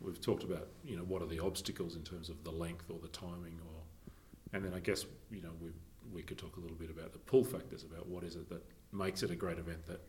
We've 0.00 0.20
talked 0.20 0.42
about 0.42 0.68
you 0.84 0.96
know 0.96 1.04
what 1.04 1.22
are 1.22 1.26
the 1.26 1.38
obstacles 1.38 1.94
in 1.94 2.02
terms 2.02 2.28
of 2.28 2.42
the 2.42 2.50
length 2.50 2.90
or 2.90 2.98
the 3.00 3.08
timing, 3.08 3.60
or 3.64 4.12
and 4.52 4.64
then 4.64 4.74
I 4.74 4.80
guess 4.80 5.04
you 5.30 5.42
know 5.42 5.50
we 5.60 5.70
we 6.12 6.22
could 6.22 6.38
talk 6.38 6.56
a 6.56 6.60
little 6.60 6.76
bit 6.76 6.90
about 6.90 7.12
the 7.12 7.18
pull 7.18 7.44
factors, 7.44 7.84
about 7.84 8.08
what 8.08 8.24
is 8.24 8.34
it 8.34 8.48
that 8.48 8.64
makes 8.92 9.22
it 9.22 9.30
a 9.30 9.36
great 9.36 9.58
event 9.58 9.86
that 9.86 10.00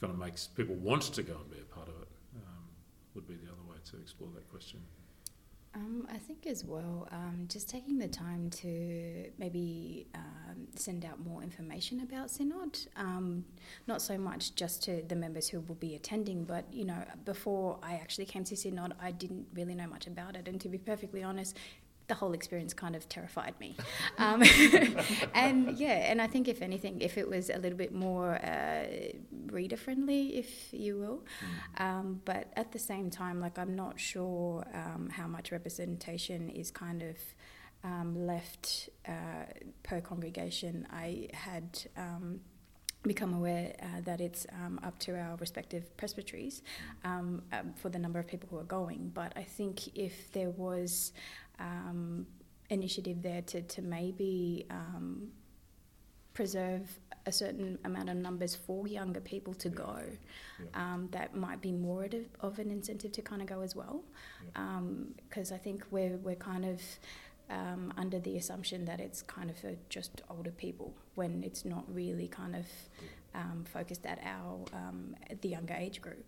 kind 0.00 0.12
of 0.12 0.18
makes 0.18 0.46
people 0.46 0.76
want 0.76 1.02
to 1.02 1.22
go 1.22 1.34
and 1.34 1.50
be 1.50 1.58
a 1.58 1.74
part 1.74 1.88
of 1.88 1.94
it. 2.02 2.08
Would 3.16 3.26
be 3.26 3.34
the 3.34 3.50
other 3.50 3.62
way 3.66 3.78
to 3.90 3.96
explore 3.96 4.28
that 4.34 4.46
question. 4.50 4.80
Um, 5.74 6.06
I 6.10 6.18
think 6.18 6.46
as 6.46 6.64
well, 6.64 7.08
um, 7.10 7.46
just 7.48 7.68
taking 7.68 7.98
the 7.98 8.08
time 8.08 8.50
to 8.50 9.30
maybe 9.38 10.06
um, 10.14 10.68
send 10.74 11.04
out 11.04 11.18
more 11.24 11.42
information 11.42 12.00
about 12.00 12.30
Synod, 12.30 12.78
um, 12.96 13.44
not 13.86 14.02
so 14.02 14.18
much 14.18 14.54
just 14.54 14.82
to 14.84 15.02
the 15.08 15.16
members 15.16 15.48
who 15.48 15.60
will 15.60 15.74
be 15.76 15.94
attending, 15.94 16.44
but 16.44 16.64
you 16.70 16.84
know, 16.84 17.02
before 17.24 17.78
I 17.82 17.94
actually 17.94 18.26
came 18.26 18.44
to 18.44 18.56
Synod, 18.56 18.92
I 19.00 19.12
didn't 19.12 19.46
really 19.54 19.74
know 19.74 19.86
much 19.86 20.06
about 20.06 20.36
it, 20.36 20.46
and 20.46 20.60
to 20.60 20.68
be 20.68 20.78
perfectly 20.78 21.22
honest. 21.22 21.56
The 22.08 22.14
whole 22.14 22.32
experience 22.34 22.72
kind 22.72 22.94
of 22.94 23.08
terrified 23.08 23.54
me, 23.58 23.76
um, 24.18 24.42
and 25.34 25.76
yeah, 25.76 26.10
and 26.10 26.22
I 26.22 26.26
think 26.26 26.46
if 26.48 26.62
anything, 26.62 27.00
if 27.00 27.18
it 27.18 27.28
was 27.28 27.50
a 27.50 27.58
little 27.58 27.78
bit 27.78 27.92
more 27.92 28.34
uh, 28.44 28.86
reader 29.46 29.76
friendly, 29.76 30.36
if 30.36 30.72
you 30.72 30.98
will, 30.98 31.24
um, 31.78 32.20
but 32.24 32.52
at 32.56 32.72
the 32.72 32.78
same 32.78 33.10
time, 33.10 33.40
like 33.40 33.58
I'm 33.58 33.74
not 33.74 33.98
sure 33.98 34.64
um, 34.72 35.08
how 35.10 35.26
much 35.26 35.50
representation 35.50 36.48
is 36.50 36.70
kind 36.70 37.02
of 37.02 37.16
um, 37.84 38.26
left 38.26 38.88
uh, 39.06 39.46
per 39.82 40.00
congregation. 40.00 40.86
I 40.90 41.28
had 41.32 41.86
um, 41.96 42.40
become 43.06 43.34
aware 43.34 43.74
uh, 43.80 44.00
that 44.04 44.20
it's 44.20 44.46
um, 44.52 44.80
up 44.82 44.98
to 44.98 45.16
our 45.16 45.36
respective 45.36 45.96
presbyteries 45.96 46.62
um, 47.04 47.42
um, 47.52 47.72
for 47.74 47.88
the 47.88 47.98
number 47.98 48.18
of 48.18 48.26
people 48.26 48.48
who 48.50 48.58
are 48.58 48.64
going. 48.64 49.10
But 49.14 49.32
I 49.36 49.42
think 49.42 49.96
if 49.96 50.32
there 50.32 50.50
was 50.50 51.12
um, 51.58 52.26
initiative 52.70 53.22
there 53.22 53.42
to, 53.42 53.62
to 53.62 53.82
maybe 53.82 54.66
um, 54.70 55.28
preserve 56.34 57.00
a 57.24 57.32
certain 57.32 57.78
amount 57.84 58.08
of 58.08 58.16
numbers 58.16 58.54
for 58.54 58.86
younger 58.86 59.20
people 59.20 59.54
to 59.54 59.68
go, 59.68 59.98
um, 60.74 61.08
that 61.10 61.34
might 61.34 61.60
be 61.60 61.72
more 61.72 62.04
of, 62.04 62.14
of 62.40 62.58
an 62.58 62.70
incentive 62.70 63.10
to 63.12 63.22
kind 63.22 63.42
of 63.42 63.48
go 63.48 63.62
as 63.62 63.74
well. 63.74 64.02
Because 65.28 65.50
I 65.50 65.58
think 65.58 65.84
we're, 65.90 66.16
we're 66.18 66.36
kind 66.36 66.64
of 66.64 66.80
um, 67.50 67.92
under 67.96 68.18
the 68.18 68.36
assumption 68.36 68.84
that 68.84 69.00
it's 69.00 69.22
kind 69.22 69.50
of 69.50 69.56
for 69.56 69.74
just 69.88 70.22
older 70.30 70.50
people 70.50 70.94
when 71.14 71.42
it's 71.42 71.64
not 71.64 71.84
really 71.92 72.28
kind 72.28 72.56
of 72.56 72.66
um, 73.34 73.64
focused 73.64 74.04
at 74.06 74.18
our 74.24 74.64
um, 74.72 75.14
at 75.30 75.42
the 75.42 75.48
younger 75.48 75.74
age 75.74 76.00
group. 76.00 76.24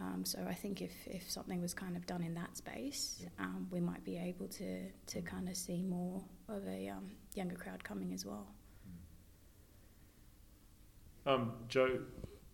Um, 0.00 0.24
so 0.24 0.44
I 0.48 0.52
think 0.54 0.82
if, 0.82 0.92
if 1.06 1.30
something 1.30 1.60
was 1.62 1.72
kind 1.72 1.96
of 1.96 2.06
done 2.06 2.22
in 2.22 2.34
that 2.34 2.56
space, 2.56 3.24
um, 3.38 3.66
we 3.70 3.80
might 3.80 4.04
be 4.04 4.18
able 4.18 4.46
to, 4.48 4.82
to 5.06 5.22
kind 5.22 5.48
of 5.48 5.56
see 5.56 5.82
more 5.82 6.22
of 6.48 6.66
a 6.66 6.88
um, 6.88 7.10
younger 7.34 7.56
crowd 7.56 7.82
coming 7.82 8.12
as 8.12 8.26
well. 8.26 8.46
Um, 11.24 11.52
Jo, 11.68 11.98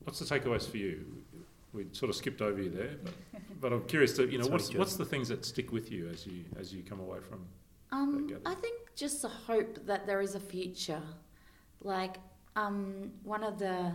what's 0.04 0.18
the 0.18 0.24
takeaways 0.24 0.68
for 0.70 0.76
you? 0.76 1.04
We 1.72 1.86
sort 1.92 2.10
of 2.10 2.16
skipped 2.16 2.42
over 2.42 2.60
you 2.62 2.70
there, 2.70 2.96
but, 3.02 3.14
but 3.60 3.72
I'm 3.72 3.84
curious 3.86 4.14
to 4.16 4.30
you 4.30 4.38
know 4.38 4.44
Sorry, 4.44 4.52
what's 4.52 4.68
Jo. 4.68 4.78
what's 4.78 4.96
the 4.96 5.04
things 5.04 5.28
that 5.28 5.44
stick 5.44 5.72
with 5.72 5.90
you 5.90 6.08
as 6.08 6.26
you 6.26 6.44
as 6.58 6.72
you 6.72 6.82
come 6.82 7.00
away 7.00 7.18
from 7.20 7.44
Um. 7.90 8.30
I 8.46 8.54
think 8.54 8.78
just 8.94 9.22
the 9.22 9.28
hope 9.28 9.84
that 9.86 10.06
there 10.06 10.20
is 10.20 10.34
a 10.34 10.40
future. 10.40 11.02
Like 11.82 12.16
um, 12.56 13.10
one 13.24 13.42
of 13.42 13.58
the 13.58 13.92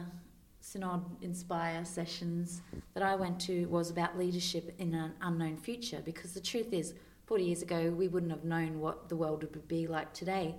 Synod 0.68 1.06
Inspire 1.22 1.86
sessions 1.86 2.62
that 2.94 3.02
I 3.02 3.16
went 3.16 3.40
to 3.42 3.68
was 3.68 3.90
about 3.90 4.18
leadership 4.18 4.76
in 4.80 4.94
an 4.94 5.14
unknown 5.22 5.56
future 5.56 6.02
because 6.04 6.34
the 6.34 6.42
truth 6.42 6.74
is, 6.74 6.94
40 7.26 7.44
years 7.46 7.62
ago, 7.62 7.90
we 7.90 8.10
wouldn't 8.10 8.34
have 8.34 8.44
known 8.44 8.82
what 8.82 9.08
the 9.08 9.16
world 9.16 9.44
would 9.44 9.68
be 9.70 9.88
like 9.88 10.14
today. 10.14 10.56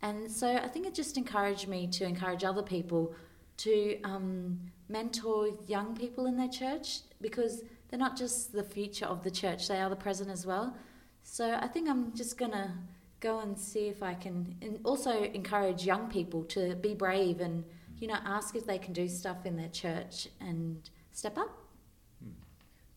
And 0.00 0.30
so 0.30 0.46
I 0.46 0.68
think 0.68 0.86
it 0.86 0.94
just 0.94 1.16
encouraged 1.16 1.66
me 1.66 1.88
to 1.88 2.04
encourage 2.04 2.44
other 2.44 2.62
people 2.62 3.12
to 3.58 4.00
um, 4.02 4.60
mentor 4.88 5.48
young 5.66 5.96
people 5.96 6.26
in 6.26 6.36
their 6.36 6.48
church 6.48 7.00
because 7.20 7.64
they're 7.88 7.98
not 7.98 8.16
just 8.16 8.52
the 8.52 8.62
future 8.62 9.06
of 9.06 9.24
the 9.24 9.30
church, 9.30 9.66
they 9.66 9.80
are 9.80 9.90
the 9.90 9.96
present 9.96 10.30
as 10.30 10.46
well. 10.46 10.76
So 11.24 11.58
I 11.60 11.66
think 11.66 11.88
I'm 11.88 12.14
just 12.14 12.38
going 12.38 12.52
to 12.52 12.70
go 13.18 13.40
and 13.40 13.58
see 13.58 13.88
if 13.88 14.04
I 14.04 14.14
can 14.14 14.54
and 14.62 14.78
also 14.84 15.24
encourage 15.24 15.84
young 15.84 16.08
people 16.08 16.44
to 16.44 16.76
be 16.76 16.94
brave 16.94 17.40
and 17.40 17.64
you 18.00 18.08
know 18.08 18.18
ask 18.24 18.54
if 18.56 18.66
they 18.66 18.78
can 18.78 18.92
do 18.92 19.08
stuff 19.08 19.44
in 19.44 19.56
their 19.56 19.68
church 19.68 20.28
and 20.40 20.88
step 21.12 21.38
up. 21.38 21.50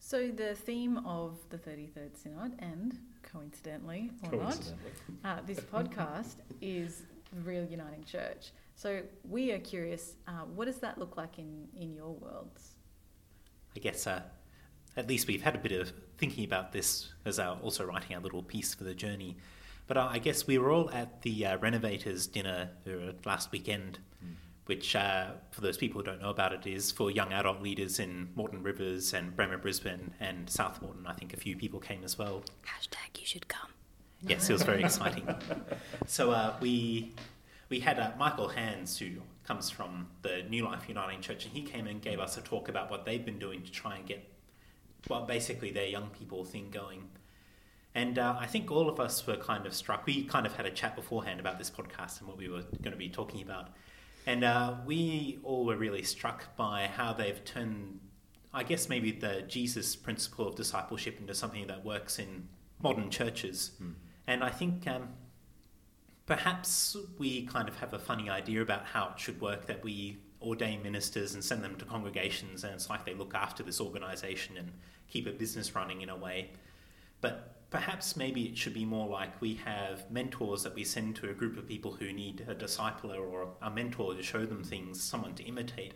So 0.03 0.29
the 0.29 0.55
theme 0.55 0.97
of 1.05 1.37
the 1.49 1.57
33rd 1.57 2.17
Synod, 2.17 2.55
and 2.59 2.97
coincidentally 3.23 4.11
or 4.23 4.31
coincidentally. 4.31 4.91
not, 5.23 5.37
uh, 5.37 5.41
this 5.45 5.59
podcast 5.59 6.35
is 6.59 7.03
the 7.33 7.41
Real 7.41 7.65
Uniting 7.65 8.03
Church. 8.03 8.51
So 8.75 9.03
we 9.29 9.51
are 9.51 9.59
curious, 9.59 10.15
uh, 10.27 10.45
what 10.55 10.65
does 10.65 10.77
that 10.77 10.97
look 10.97 11.17
like 11.17 11.37
in, 11.37 11.67
in 11.77 11.93
your 11.93 12.13
worlds? 12.13 12.71
I 13.75 13.79
guess 13.79 14.07
uh, 14.07 14.23
at 14.97 15.07
least 15.07 15.27
we've 15.27 15.41
had 15.41 15.55
a 15.55 15.59
bit 15.59 15.71
of 15.71 15.93
thinking 16.17 16.43
about 16.43 16.71
this 16.71 17.13
as 17.25 17.39
our 17.39 17.57
also 17.57 17.85
writing 17.85 18.15
our 18.15 18.21
little 18.21 18.43
piece 18.43 18.73
for 18.73 18.83
the 18.83 18.93
journey. 18.93 19.37
But 19.87 19.97
uh, 19.97 20.09
I 20.11 20.19
guess 20.19 20.47
we 20.47 20.57
were 20.57 20.71
all 20.71 20.89
at 20.91 21.21
the 21.21 21.45
uh, 21.45 21.57
Renovators 21.57 22.27
dinner 22.27 22.69
uh, 22.87 23.13
last 23.25 23.51
weekend, 23.51 23.99
which, 24.65 24.95
uh, 24.95 25.31
for 25.51 25.61
those 25.61 25.77
people 25.77 26.01
who 26.01 26.05
don't 26.05 26.21
know 26.21 26.29
about 26.29 26.53
it, 26.53 26.67
is 26.67 26.91
for 26.91 27.11
young 27.11 27.33
adult 27.33 27.61
leaders 27.61 27.99
in 27.99 28.29
Moreton 28.35 28.63
Rivers 28.63 29.13
and 29.13 29.35
Bremer 29.35 29.57
Brisbane 29.57 30.13
and 30.19 30.49
South 30.49 30.81
Moreton. 30.81 31.07
I 31.07 31.13
think 31.13 31.33
a 31.33 31.37
few 31.37 31.55
people 31.55 31.79
came 31.79 32.03
as 32.03 32.17
well. 32.17 32.43
Hashtag 32.65 33.19
you 33.19 33.25
should 33.25 33.47
come. 33.47 33.69
Yes, 34.21 34.49
it 34.49 34.53
was 34.53 34.63
very 34.63 34.83
exciting. 34.83 35.27
So 36.07 36.31
uh, 36.31 36.55
we 36.59 37.13
we 37.69 37.79
had 37.79 37.99
uh, 37.99 38.11
Michael 38.17 38.49
Hands, 38.49 38.97
who 38.97 39.11
comes 39.45 39.69
from 39.69 40.07
the 40.23 40.43
New 40.49 40.65
Life 40.65 40.87
Uniting 40.89 41.21
Church, 41.21 41.45
and 41.45 41.53
he 41.53 41.61
came 41.61 41.87
and 41.87 42.01
gave 42.01 42.19
us 42.19 42.37
a 42.37 42.41
talk 42.41 42.67
about 42.67 42.91
what 42.91 43.05
they've 43.05 43.25
been 43.25 43.39
doing 43.39 43.63
to 43.63 43.71
try 43.71 43.95
and 43.95 44.05
get, 44.05 44.29
well, 45.09 45.25
basically 45.25 45.71
their 45.71 45.87
young 45.87 46.09
people 46.09 46.43
thing 46.43 46.69
going. 46.69 47.07
And 47.95 48.19
uh, 48.19 48.35
I 48.39 48.45
think 48.45 48.71
all 48.71 48.89
of 48.89 48.99
us 48.99 49.25
were 49.25 49.37
kind 49.37 49.65
of 49.65 49.73
struck. 49.73 50.05
We 50.05 50.23
kind 50.23 50.45
of 50.45 50.55
had 50.55 50.65
a 50.65 50.71
chat 50.71 50.95
beforehand 50.95 51.39
about 51.39 51.57
this 51.57 51.69
podcast 51.69 52.19
and 52.19 52.27
what 52.27 52.37
we 52.37 52.47
were 52.49 52.63
going 52.81 52.91
to 52.91 52.97
be 52.97 53.09
talking 53.09 53.41
about. 53.41 53.69
And 54.25 54.43
uh, 54.43 54.75
we 54.85 55.39
all 55.43 55.65
were 55.65 55.77
really 55.77 56.03
struck 56.03 56.55
by 56.55 56.87
how 56.87 57.13
they've 57.13 57.43
turned, 57.43 57.99
I 58.53 58.63
guess, 58.63 58.87
maybe 58.87 59.11
the 59.11 59.43
Jesus 59.47 59.95
principle 59.95 60.47
of 60.47 60.55
discipleship 60.55 61.19
into 61.19 61.33
something 61.33 61.67
that 61.67 61.83
works 61.83 62.19
in 62.19 62.47
modern 62.81 63.09
churches. 63.09 63.71
And 64.27 64.43
I 64.43 64.49
think 64.49 64.87
um, 64.87 65.09
perhaps 66.25 66.95
we 67.17 67.45
kind 67.47 67.67
of 67.67 67.77
have 67.77 67.93
a 67.93 67.99
funny 67.99 68.29
idea 68.29 68.61
about 68.61 68.85
how 68.85 69.11
it 69.13 69.19
should 69.19 69.41
work 69.41 69.65
that 69.67 69.83
we 69.83 70.19
ordain 70.41 70.81
ministers 70.81 71.33
and 71.33 71.43
send 71.43 71.63
them 71.63 71.75
to 71.75 71.85
congregations, 71.85 72.63
and 72.63 72.73
it's 72.73 72.89
like 72.89 73.05
they 73.05 73.13
look 73.13 73.35
after 73.35 73.63
this 73.63 73.79
organization 73.79 74.57
and 74.57 74.71
keep 75.07 75.27
a 75.27 75.31
business 75.31 75.75
running 75.75 76.01
in 76.01 76.09
a 76.09 76.15
way. 76.15 76.51
But 77.21 77.60
perhaps 77.71 78.17
maybe 78.17 78.43
it 78.43 78.57
should 78.57 78.73
be 78.73 78.85
more 78.85 79.07
like 79.07 79.41
we 79.41 79.55
have 79.55 80.09
mentors 80.11 80.61
that 80.61 80.75
we 80.75 80.83
send 80.83 81.15
to 81.15 81.29
a 81.29 81.33
group 81.33 81.57
of 81.57 81.65
people 81.65 81.93
who 81.93 82.11
need 82.11 82.45
a 82.47 82.53
discipler 82.53 83.17
or 83.17 83.47
a 83.61 83.71
mentor 83.71 84.13
to 84.13 84.21
show 84.21 84.45
them 84.45 84.63
things, 84.63 85.01
someone 85.01 85.33
to 85.33 85.43
imitate. 85.43 85.93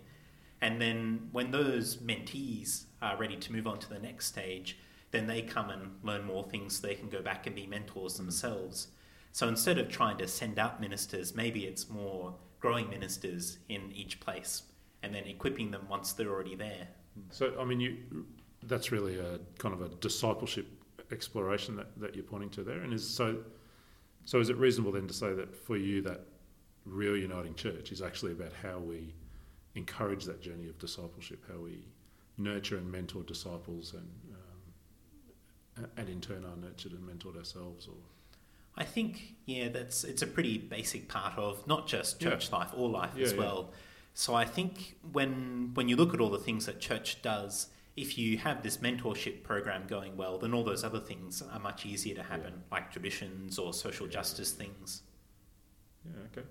And 0.62 0.82
then 0.82 1.28
when 1.34 1.52
those 1.52 1.98
mentees 1.98 2.86
are 3.02 3.18
ready 3.18 3.36
to 3.36 3.52
move 3.52 3.68
on 3.68 3.78
to 3.80 3.90
the 3.90 4.00
next 4.00 4.28
stage, 4.28 4.80
then 5.12 5.28
they 5.28 5.42
come 5.42 5.70
and 5.70 5.92
learn 6.02 6.24
more 6.24 6.46
things 6.46 6.80
so 6.80 6.88
they 6.88 6.96
can 6.96 7.10
go 7.10 7.22
back 7.22 7.46
and 7.46 7.56
be 7.56 7.68
mentors 7.68 8.16
themselves. 8.16 8.88
So 9.34 9.50
instead 9.50 9.78
of 9.78 9.90
trying 9.90 10.18
to 10.20 10.30
send 10.30 10.58
out 10.58 10.80
ministers, 10.80 11.36
maybe 11.36 11.66
it's 11.66 11.90
more 11.90 12.36
growing 12.62 12.90
ministers 12.90 13.58
in 13.68 13.92
each 13.94 14.22
place 14.22 14.64
and 15.04 15.14
then 15.14 15.26
equipping 15.26 15.72
them 15.72 15.88
once 15.90 16.14
they're 16.14 16.32
already 16.32 16.56
there. 16.56 16.88
So 17.32 17.54
I 17.60 17.66
mean, 17.66 17.82
you 17.82 17.98
that's 18.64 18.92
really 18.92 19.20
a 19.20 19.40
kind 19.58 19.74
of 19.74 19.82
a 19.82 19.90
discipleship 19.96 20.68
exploration 21.12 21.76
that, 21.76 21.88
that 22.00 22.16
you're 22.16 22.24
pointing 22.24 22.50
to 22.52 22.64
there, 22.64 22.80
and 22.82 22.94
is 22.94 23.08
so. 23.08 23.38
So 24.28 24.40
is 24.40 24.50
it 24.50 24.58
reasonable 24.58 24.92
then 24.92 25.08
to 25.08 25.14
say 25.14 25.34
that 25.34 25.56
for 25.56 25.78
you 25.78 26.02
that 26.02 26.22
real 26.86 27.16
uniting 27.16 27.54
church 27.56 27.92
is 27.92 28.02
actually 28.02 28.32
about 28.32 28.54
how 28.64 28.80
we 28.80 29.14
encourage 29.76 30.24
that 30.26 30.42
journey 30.42 30.68
of 30.68 30.80
discipleship, 30.80 31.44
how 31.52 31.60
we 31.60 31.86
nurture 32.38 32.78
and 32.78 32.92
mentor 32.92 33.24
disciples, 33.24 33.94
and 33.94 34.10
um, 35.78 35.88
and 35.98 36.10
in 36.10 36.22
turn 36.22 36.44
are 36.46 36.56
nurtured 36.58 36.94
and 36.94 37.02
mentored 37.08 37.38
ourselves, 37.38 37.88
or 37.88 37.96
I 38.78 38.84
think, 38.84 39.36
yeah, 39.46 39.70
that's 39.70 40.04
it's 40.04 40.22
a 40.22 40.28
pretty 40.28 40.58
basic 40.58 41.08
part 41.08 41.38
of 41.38 41.66
not 41.68 41.88
just 41.88 42.22
Yeah. 42.22 42.32
church 42.32 42.52
life, 42.52 42.72
all 42.76 42.90
life 42.90 43.12
Yeah, 43.16 43.26
as 43.26 43.32
yeah. 43.34 43.40
well. 43.40 43.72
So 44.14 44.34
I 44.34 44.46
think 44.46 44.98
when 45.12 45.72
when 45.74 45.88
you 45.90 45.96
look 45.98 46.14
at 46.14 46.20
all 46.22 46.30
the 46.30 46.40
things 46.40 46.66
that 46.66 46.80
church 46.80 47.22
does, 47.22 47.68
if 47.96 48.18
you 48.18 48.38
have 48.38 48.62
this 48.62 48.78
mentorship 48.78 49.44
program 49.44 49.86
going 49.88 50.18
well, 50.18 50.38
then 50.38 50.54
all 50.54 50.64
those 50.64 50.84
other 50.84 51.00
things 51.00 51.42
are 51.42 51.60
much 51.60 51.86
easier 51.86 52.16
to 52.16 52.24
happen, 52.24 52.64
like 52.72 52.92
traditions 52.92 53.58
or 53.58 53.74
social 53.74 54.06
justice 54.06 54.52
things. 54.52 55.04
yeah, 56.06 56.12
okay. 56.32 56.48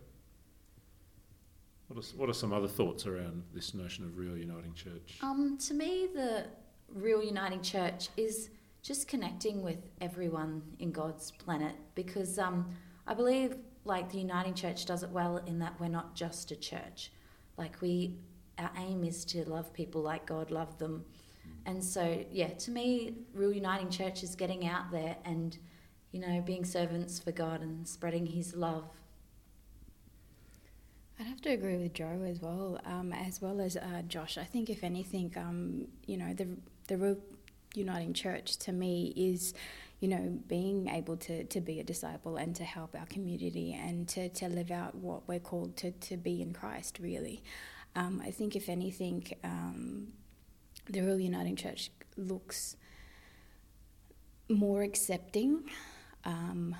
What 1.88 2.02
are, 2.02 2.16
what 2.16 2.30
are 2.30 2.34
some 2.34 2.52
other 2.52 2.68
thoughts 2.68 3.06
around 3.06 3.42
this 3.52 3.74
notion 3.74 4.04
of 4.04 4.16
real 4.16 4.38
uniting 4.38 4.72
church? 4.72 5.18
Um, 5.20 5.58
to 5.58 5.74
me, 5.74 6.08
the 6.14 6.46
real 6.88 7.22
uniting 7.22 7.60
church 7.60 8.08
is 8.16 8.48
just 8.82 9.06
connecting 9.06 9.62
with 9.62 9.78
everyone 10.00 10.62
in 10.78 10.92
God's 10.92 11.30
planet 11.30 11.74
because 11.94 12.38
um, 12.38 12.74
I 13.06 13.14
believe 13.14 13.56
like 13.84 14.10
the 14.10 14.18
uniting 14.18 14.54
church 14.54 14.86
does 14.86 15.02
it 15.02 15.10
well 15.10 15.38
in 15.38 15.58
that 15.58 15.78
we're 15.78 15.88
not 15.88 16.14
just 16.14 16.50
a 16.50 16.56
church. 16.56 17.10
Like 17.58 17.80
we, 17.82 18.16
our 18.58 18.70
aim 18.78 19.04
is 19.04 19.24
to 19.26 19.48
love 19.48 19.72
people 19.72 20.00
like 20.00 20.26
God 20.26 20.50
loved 20.50 20.78
them, 20.78 21.04
and 21.66 21.82
so 21.82 22.24
yeah, 22.30 22.48
to 22.48 22.70
me, 22.70 23.14
real 23.32 23.52
uniting 23.52 23.90
church 23.90 24.22
is 24.22 24.34
getting 24.34 24.66
out 24.66 24.90
there 24.90 25.16
and 25.24 25.56
you 26.12 26.20
know 26.20 26.40
being 26.40 26.64
servants 26.64 27.18
for 27.18 27.32
God 27.32 27.62
and 27.62 27.86
spreading 27.86 28.26
His 28.26 28.54
love. 28.54 28.84
I'd 31.18 31.26
have 31.26 31.40
to 31.42 31.50
agree 31.50 31.76
with 31.76 31.94
Jo 31.94 32.24
as 32.28 32.40
well, 32.40 32.80
um, 32.84 33.12
as 33.12 33.40
well 33.40 33.60
as 33.60 33.76
uh, 33.76 34.02
Josh. 34.08 34.36
I 34.36 34.42
think 34.44 34.68
if 34.68 34.82
anything, 34.82 35.32
um, 35.36 35.86
you 36.06 36.16
know, 36.16 36.34
the 36.34 36.48
the 36.88 36.96
real 36.96 37.16
uniting 37.76 38.12
church 38.12 38.56
to 38.58 38.72
me 38.72 39.12
is, 39.16 39.54
you 40.00 40.08
know, 40.08 40.38
being 40.48 40.88
able 40.88 41.16
to, 41.16 41.44
to 41.44 41.60
be 41.60 41.80
a 41.80 41.84
disciple 41.84 42.36
and 42.36 42.54
to 42.56 42.64
help 42.64 42.94
our 42.98 43.06
community 43.06 43.72
and 43.72 44.08
to, 44.08 44.28
to 44.30 44.48
live 44.48 44.70
out 44.70 44.94
what 44.94 45.26
we're 45.26 45.40
called 45.40 45.76
to, 45.78 45.90
to 45.92 46.16
be 46.16 46.42
in 46.42 46.52
Christ. 46.52 46.98
Really, 47.00 47.42
um, 47.96 48.20
I 48.24 48.30
think 48.30 48.56
if 48.56 48.68
anything, 48.68 49.24
um, 49.42 50.08
the 50.86 51.00
real 51.00 51.20
uniting 51.20 51.56
church 51.56 51.90
looks 52.16 52.76
more 54.48 54.82
accepting. 54.82 55.70
Um, 56.24 56.76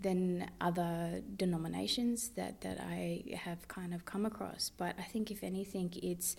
than 0.00 0.50
other 0.60 1.22
denominations 1.36 2.30
that, 2.30 2.60
that 2.60 2.78
I 2.80 3.24
have 3.34 3.66
kind 3.68 3.94
of 3.94 4.04
come 4.04 4.26
across. 4.26 4.70
But 4.76 4.94
I 4.98 5.02
think, 5.02 5.30
if 5.30 5.42
anything, 5.42 5.92
it's 6.02 6.36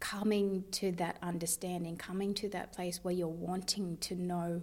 coming 0.00 0.64
to 0.72 0.92
that 0.92 1.18
understanding, 1.22 1.96
coming 1.96 2.32
to 2.34 2.48
that 2.50 2.72
place 2.72 3.00
where 3.02 3.12
you're 3.12 3.28
wanting 3.28 3.98
to 3.98 4.14
know 4.14 4.62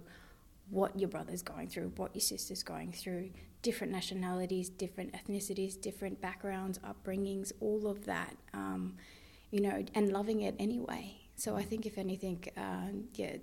what 0.70 0.98
your 0.98 1.08
brother's 1.08 1.42
going 1.42 1.68
through, 1.68 1.92
what 1.96 2.14
your 2.14 2.22
sister's 2.22 2.62
going 2.62 2.90
through, 2.90 3.30
different 3.62 3.92
nationalities, 3.92 4.68
different 4.68 5.12
ethnicities, 5.12 5.80
different 5.80 6.20
backgrounds, 6.20 6.78
upbringings, 6.78 7.52
all 7.60 7.86
of 7.86 8.04
that, 8.06 8.36
um, 8.52 8.96
you 9.52 9.60
know, 9.60 9.84
and 9.94 10.12
loving 10.12 10.42
it 10.42 10.56
anyway. 10.58 11.25
So 11.36 11.56
I 11.56 11.62
think, 11.62 11.86
if 11.86 11.98
anything, 11.98 12.44
um, 12.56 13.04
yeah, 13.14 13.36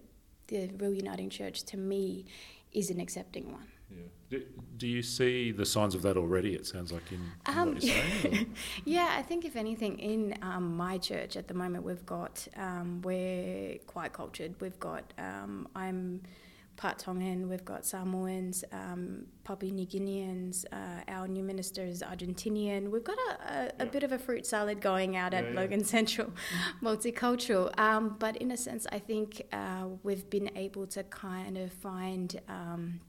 the 0.47 0.69
Real 0.77 0.93
Uniting 0.93 1.29
Church 1.29 1.63
to 1.65 1.77
me 1.77 2.25
is 2.71 2.89
an 2.89 2.99
accepting 2.99 3.51
one. 3.51 3.67
Yeah. 3.91 4.07
Do, 4.29 4.43
do 4.77 4.87
you 4.87 5.03
see 5.03 5.51
the 5.51 5.65
signs 5.65 5.93
of 5.93 6.01
that 6.01 6.17
already? 6.17 6.55
It 6.55 6.65
sounds 6.65 6.91
like 6.91 7.03
in, 7.11 7.19
in 7.19 7.57
Um, 7.59 7.73
what 7.73 7.83
you're 7.83 7.95
saying. 8.21 8.55
Yeah, 8.85 9.09
I 9.11 9.21
think 9.21 9.45
if 9.45 9.55
anything, 9.55 9.99
in 9.99 10.35
um, 10.41 10.75
my 10.75 10.97
church 10.97 11.37
at 11.37 11.47
the 11.47 11.53
moment, 11.53 11.83
we've 11.83 12.05
got 12.05 12.47
um, 12.57 13.01
we're 13.03 13.77
quite 13.85 14.11
cultured. 14.13 14.55
We've 14.59 14.79
got 14.79 15.13
um, 15.19 15.67
I'm 15.75 16.21
part 16.75 16.97
Tongan. 16.99 17.47
We've 17.49 17.63
got 17.65 17.85
Samoans, 17.85 18.63
um, 18.71 19.25
Papua 19.43 19.71
New 19.71 19.85
Guineans. 19.85 20.65
Uh, 20.71 21.01
our 21.07 21.27
new 21.27 21.43
minister 21.43 21.83
is 21.85 22.01
Argentinian. 22.01 22.89
We've 22.89 23.03
got 23.03 23.17
a, 23.29 23.31
a, 23.31 23.71
a 23.79 23.85
Yeah. 23.85 23.91
bit 23.91 24.03
of 24.03 24.11
a 24.11 24.19
fruit 24.19 24.45
salad 24.45 24.81
going 24.81 25.15
out 25.15 25.33
at 25.33 25.43
Yeah, 25.43 25.49
yeah. 25.51 25.59
Logan 25.59 25.83
Central, 25.83 26.31
multicultural. 26.81 27.77
Um, 27.79 28.15
but 28.19 28.37
in 28.37 28.51
a 28.51 28.57
sense, 28.57 28.85
I 28.91 28.99
think 28.99 29.41
uh, 29.51 29.87
we've 30.03 30.29
been 30.29 30.49
able 30.55 30.87
to 30.87 31.03
kind 31.03 31.57
of 31.57 31.71
find. 31.73 32.39
Um, 32.47 32.99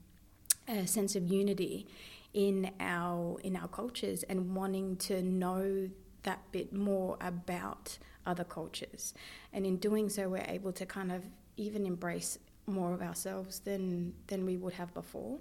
a 0.67 0.87
sense 0.87 1.15
of 1.15 1.27
unity 1.27 1.85
in 2.33 2.71
our 2.79 3.37
in 3.43 3.55
our 3.55 3.67
cultures 3.67 4.23
and 4.23 4.55
wanting 4.55 4.95
to 4.95 5.21
know 5.21 5.87
that 6.23 6.39
bit 6.51 6.73
more 6.73 7.17
about 7.21 7.99
other 8.25 8.43
cultures 8.43 9.13
and 9.53 9.63
in 9.63 9.77
doing 9.77 10.09
so 10.09 10.27
we're 10.27 10.43
able 10.47 10.71
to 10.73 10.83
kind 10.83 11.11
of 11.11 11.23
even 11.55 11.85
embrace 11.85 12.39
more 12.67 12.93
of 12.93 13.01
ourselves 13.01 13.59
than 13.59 14.13
than 14.27 14.45
we 14.45 14.57
would 14.57 14.73
have 14.73 14.93
before 14.93 15.39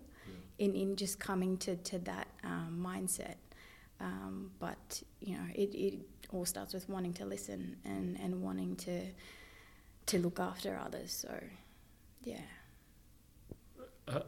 in 0.59 0.75
in 0.75 0.97
just 0.97 1.19
coming 1.19 1.57
to 1.59 1.77
to 1.77 1.99
that 2.01 2.29
um, 2.43 2.81
mindset. 2.83 3.37
Um, 4.01 4.51
but 4.59 5.03
you 5.21 5.37
know 5.37 5.45
it, 5.55 5.75
it 5.75 5.95
all 6.33 6.45
starts 6.45 6.75
with 6.75 6.89
wanting 6.89 7.13
to 7.15 7.25
listen 7.25 7.77
and 7.85 8.19
and 8.21 8.43
wanting 8.43 8.77
to 8.77 9.07
to 10.07 10.19
look 10.19 10.39
after 10.41 10.79
others. 10.85 11.13
So 11.13 11.33
yeah. 12.23 12.41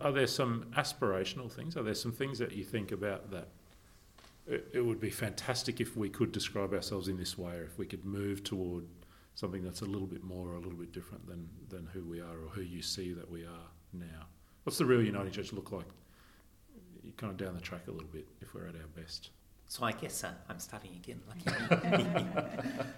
Are 0.00 0.12
there 0.12 0.26
some 0.26 0.66
aspirational 0.74 1.52
things? 1.52 1.76
Are 1.76 1.82
there 1.82 1.94
some 1.94 2.12
things 2.12 2.38
that 2.38 2.52
you 2.52 2.64
think 2.64 2.92
about 2.92 3.30
that 3.30 3.48
it, 4.46 4.68
it 4.72 4.80
would 4.80 5.00
be 5.00 5.10
fantastic 5.10 5.80
if 5.80 5.96
we 5.96 6.08
could 6.08 6.32
describe 6.32 6.72
ourselves 6.72 7.08
in 7.08 7.18
this 7.18 7.36
way, 7.36 7.56
or 7.56 7.64
if 7.64 7.78
we 7.78 7.84
could 7.84 8.04
move 8.04 8.42
toward 8.42 8.84
something 9.36 9.62
that's 9.62 9.82
a 9.82 9.84
little 9.84 10.08
bit 10.08 10.24
more 10.24 10.48
or 10.48 10.54
a 10.54 10.60
little 10.60 10.78
bit 10.78 10.92
different 10.92 11.24
than, 11.28 11.48
than 11.68 11.86
who 11.92 12.02
we 12.02 12.20
are 12.20 12.42
or 12.44 12.48
who 12.50 12.62
you 12.62 12.82
see 12.82 13.12
that 13.12 13.30
we 13.30 13.44
are 13.44 13.68
now? 13.92 14.26
What's 14.64 14.78
the 14.78 14.84
real 14.84 15.02
Uniting 15.02 15.30
Church 15.30 15.52
look 15.52 15.70
like? 15.70 15.86
You're 17.04 17.14
kind 17.14 17.30
of 17.30 17.36
down 17.36 17.54
the 17.54 17.60
track 17.60 17.86
a 17.86 17.92
little 17.92 18.08
bit 18.08 18.26
if 18.40 18.52
we're 18.52 18.66
at 18.66 18.74
our 18.74 18.88
best. 19.00 19.30
So 19.68 19.84
I 19.84 19.92
guess 19.92 20.24
uh, 20.24 20.32
I'm 20.48 20.58
starting 20.58 20.92
again. 20.96 21.20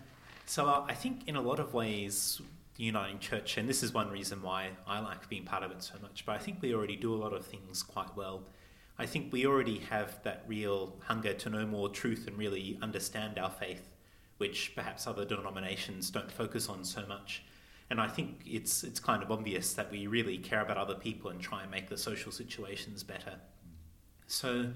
So 0.48 0.82
I 0.88 0.94
think 0.94 1.28
in 1.28 1.36
a 1.36 1.42
lot 1.42 1.60
of 1.60 1.74
ways, 1.74 2.40
the 2.76 2.84
Uniting 2.84 3.18
Church, 3.18 3.58
and 3.58 3.68
this 3.68 3.82
is 3.82 3.92
one 3.92 4.08
reason 4.08 4.40
why 4.40 4.70
I 4.86 4.98
like 5.00 5.28
being 5.28 5.44
part 5.44 5.62
of 5.62 5.70
it 5.70 5.82
so 5.82 5.96
much, 6.00 6.24
but 6.24 6.36
I 6.36 6.38
think 6.38 6.62
we 6.62 6.74
already 6.74 6.96
do 6.96 7.14
a 7.14 7.20
lot 7.20 7.34
of 7.34 7.44
things 7.44 7.82
quite 7.82 8.16
well. 8.16 8.44
I 8.98 9.04
think 9.04 9.30
we 9.30 9.44
already 9.44 9.76
have 9.90 10.22
that 10.22 10.44
real 10.46 10.96
hunger 11.04 11.34
to 11.34 11.50
know 11.50 11.66
more 11.66 11.90
truth 11.90 12.26
and 12.26 12.38
really 12.38 12.78
understand 12.80 13.38
our 13.38 13.50
faith, 13.50 13.90
which 14.38 14.72
perhaps 14.74 15.06
other 15.06 15.24
denominations 15.24 16.10
don't 16.10 16.30
focus 16.30 16.68
on 16.68 16.84
so 16.84 17.04
much. 17.06 17.44
And 17.90 18.00
I 18.00 18.08
think 18.08 18.42
it's 18.46 18.84
it's 18.84 19.00
kind 19.00 19.22
of 19.22 19.30
obvious 19.30 19.74
that 19.74 19.90
we 19.90 20.06
really 20.06 20.38
care 20.38 20.60
about 20.60 20.76
other 20.76 20.94
people 20.94 21.30
and 21.30 21.40
try 21.40 21.62
and 21.62 21.70
make 21.70 21.88
the 21.88 21.96
social 21.96 22.32
situations 22.32 23.02
better. 23.02 23.36
So 24.26 24.72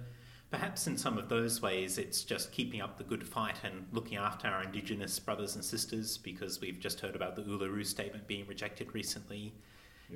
perhaps 0.50 0.86
in 0.86 0.96
some 0.96 1.18
of 1.18 1.28
those 1.28 1.62
ways 1.62 1.98
it's 1.98 2.24
just 2.24 2.52
keeping 2.52 2.80
up 2.80 2.98
the 2.98 3.04
good 3.04 3.26
fight 3.26 3.56
and 3.64 3.86
looking 3.92 4.18
after 4.18 4.48
our 4.48 4.62
indigenous 4.62 5.18
brothers 5.18 5.54
and 5.54 5.64
sisters 5.64 6.18
because 6.18 6.60
we've 6.60 6.78
just 6.78 7.00
heard 7.00 7.16
about 7.16 7.36
the 7.36 7.42
Uluru 7.42 7.84
statement 7.84 8.26
being 8.26 8.46
rejected 8.46 8.94
recently. 8.94 9.54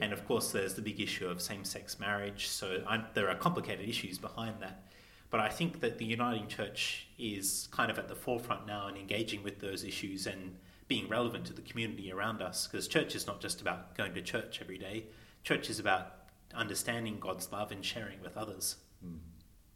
And 0.00 0.12
of 0.12 0.26
course, 0.26 0.53
there's 0.53 0.75
the 0.75 0.83
big 0.83 1.00
issue 1.00 1.26
of 1.26 1.41
same 1.41 1.65
sex 1.65 1.99
marriage. 1.99 2.49
So 2.49 2.83
i 2.87 3.03
there 3.15 3.29
are 3.31 3.35
complicated 3.35 3.88
issues 3.88 4.19
behind 4.19 4.57
that. 4.61 4.83
But 5.30 5.40
I 5.40 5.49
think 5.49 5.80
that 5.80 5.99
the 5.99 6.04
Uniting 6.04 6.47
Church 6.49 7.09
is 7.18 7.68
kind 7.73 7.90
of 7.90 7.99
at 7.99 8.09
the 8.09 8.14
forefront 8.14 8.67
now 8.67 8.89
in 8.89 8.97
engaging 8.97 9.43
with 9.43 9.60
those 9.60 9.84
issues 9.84 10.26
and 10.26 10.56
being 10.89 11.08
relevant 11.08 11.45
to 11.47 11.52
the 11.52 11.62
community 11.62 12.12
around 12.12 12.43
us. 12.43 12.67
Because 12.67 12.86
church 12.86 13.15
is 13.15 13.26
not 13.26 13.41
just 13.41 13.60
about 13.60 13.97
going 13.97 14.15
to 14.15 14.23
church 14.23 14.60
every 14.60 14.78
day, 14.78 15.04
church 15.43 15.69
is 15.69 15.78
about 15.78 16.15
understanding 16.54 17.19
God's 17.19 17.50
love 17.50 17.73
and 17.73 17.84
sharing 17.84 18.21
with 18.23 18.36
others. 18.36 18.76
Mm. 19.04 19.19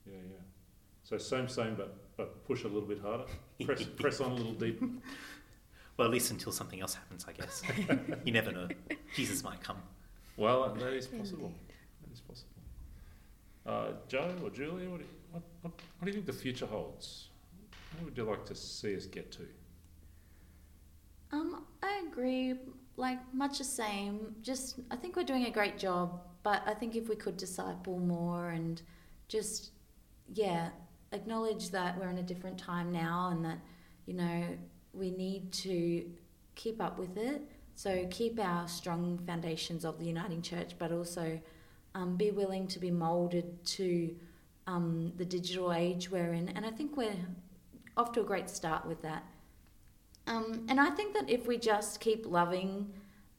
Yeah, 0.07 0.15
yeah. 0.15 0.37
So 1.03 1.19
same, 1.19 1.49
same, 1.49 1.75
but, 1.75 1.97
but 2.17 2.45
push 2.47 2.63
a 2.65 2.69
little 2.69 2.89
bit 2.89 3.01
harder. 3.01 3.25
Press, 3.65 3.83
press 3.83 4.21
on 4.21 4.33
a 4.33 4.35
little 4.35 4.55
deeper. 4.55 4.87
Well, 5.97 6.09
at 6.09 6.15
least 6.15 6.31
until 6.31 6.51
something 6.51 6.81
else 6.81 6.95
happens, 6.95 7.27
I 7.29 7.33
guess. 7.33 7.63
you 8.25 8.33
never 8.33 8.53
know. 8.53 8.69
Jesus 9.15 9.45
might 9.45 9.63
come. 9.63 9.77
Well, 10.39 10.73
that 10.73 10.95
is 10.95 11.07
possible. 11.07 11.53
That 12.01 12.11
is 12.11 12.21
possible. 12.21 12.49
Uh, 13.71 13.93
Jo 14.09 14.35
or 14.43 14.51
Julia, 14.51 14.91
what 14.91 14.99
do, 14.99 15.05
you, 15.05 15.11
what, 15.31 15.43
what, 15.63 15.73
what 15.73 16.05
do 16.05 16.07
you 16.09 16.13
think 16.13 16.27
the 16.27 16.33
future 16.33 16.67
holds? 16.67 17.29
What 17.95 18.07
would 18.07 18.17
you 18.17 18.25
like 18.25 18.45
to 18.47 18.55
see 18.55 18.97
us 18.97 19.07
get 19.07 19.31
to? 19.33 19.47
Um, 21.31 21.65
I 21.81 22.03
agree. 22.11 22.55
Like 22.97 23.19
much 23.33 23.59
the 23.59 23.65
same. 23.65 24.35
Just 24.43 24.81
I 24.91 24.97
think 24.97 25.15
we're 25.15 25.23
doing 25.23 25.47
a 25.47 25.51
great 25.53 25.79
job, 25.79 26.21
but 26.43 26.63
I 26.67 26.75
think 26.75 26.97
if 26.97 27.09
we 27.09 27.15
could 27.15 27.37
disciple 27.37 28.01
more 28.01 28.51
and 28.51 28.83
just 29.29 29.71
yeah, 30.35 30.71
acknowledge 31.13 31.71
that 31.71 31.97
we're 31.97 32.11
in 32.11 32.19
a 32.19 32.25
different 32.25 32.59
time 32.59 32.91
now 32.91 33.29
and 33.31 33.45
that 33.45 33.59
you 34.07 34.15
know 34.15 34.47
we 34.93 35.13
need 35.13 35.53
to 35.53 36.11
keep 36.57 36.83
up 36.83 36.99
with 36.99 37.17
it. 37.17 37.43
So 37.77 38.05
keep 38.11 38.41
our 38.41 38.67
strong 38.67 39.21
foundations 39.27 39.85
of 39.85 40.01
the 40.01 40.07
uniting 40.07 40.43
church, 40.43 40.73
but 40.77 40.91
also 40.91 41.41
um, 41.95 42.17
be 42.17 42.31
willing 42.31 42.67
to 42.69 42.79
be 42.79 42.91
molded 42.91 43.65
to 43.65 44.15
um, 44.67 45.13
the 45.17 45.25
digital 45.25 45.73
age 45.73 46.11
we're 46.11 46.33
in. 46.33 46.49
And 46.51 46.65
I 46.65 46.71
think 46.71 46.97
we're 46.97 47.17
off 47.97 48.13
to 48.13 48.21
a 48.21 48.25
great 48.25 48.49
start 48.49 48.87
with 48.87 49.03
that. 49.03 49.25
Um, 50.27 50.67
and 50.69 50.81
I 50.81 50.91
think 50.91 51.15
that 51.15 51.29
if 51.29 51.47
we 51.47 51.59
just 51.59 52.01
keep 52.01 52.27
loving 52.27 52.93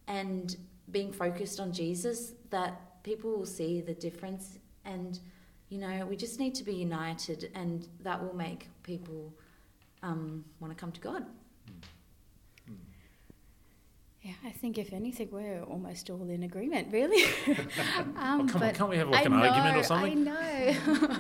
and 0.07 0.55
being 0.91 1.11
focused 1.11 1.59
on 1.59 1.71
Jesus, 1.71 2.33
that 2.49 3.03
people 3.03 3.31
will 3.31 3.45
see 3.45 3.81
the 3.81 3.93
difference. 3.93 4.59
And, 4.83 5.19
you 5.69 5.77
know, 5.77 6.05
we 6.05 6.17
just 6.17 6.39
need 6.39 6.53
to 6.55 6.63
be 6.63 6.73
united, 6.73 7.49
and 7.55 7.87
that 8.01 8.21
will 8.21 8.35
make 8.35 8.67
people 8.83 9.33
um, 10.03 10.43
want 10.59 10.75
to 10.75 10.79
come 10.79 10.91
to 10.91 11.01
God. 11.01 11.25
Yeah, 14.21 14.33
I 14.45 14.51
think 14.51 14.77
if 14.77 14.93
anything, 14.93 15.29
we're 15.31 15.63
almost 15.63 16.11
all 16.11 16.29
in 16.29 16.43
agreement, 16.43 16.93
really. 16.93 17.23
um, 18.17 18.41
Oh, 18.41 18.47
come 18.47 18.61
on, 18.61 18.73
can't 18.73 18.89
we 18.89 18.97
have 18.97 19.09
like 19.09 19.21
I 19.21 19.25
an 19.25 19.33
argument 19.33 19.77
or 19.77 19.83
something? 19.83 20.11
I 20.11 20.21
know. 20.21 21.13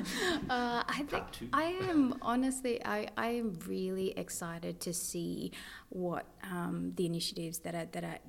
uh, 0.49 0.83
I 0.87 1.05
think 1.09 1.23
I 1.51 1.63
am 1.89 2.15
honestly, 2.21 2.83
I, 2.85 3.07
I 3.17 3.29
am 3.29 3.57
really 3.65 4.11
excited 4.11 4.79
to 4.81 4.93
see 4.93 5.51
what 5.89 6.27
um, 6.43 6.93
the 6.95 7.07
initiatives 7.07 7.59
that 7.59 7.73
are 7.73 7.87
that 7.91 8.03
are 8.03 8.19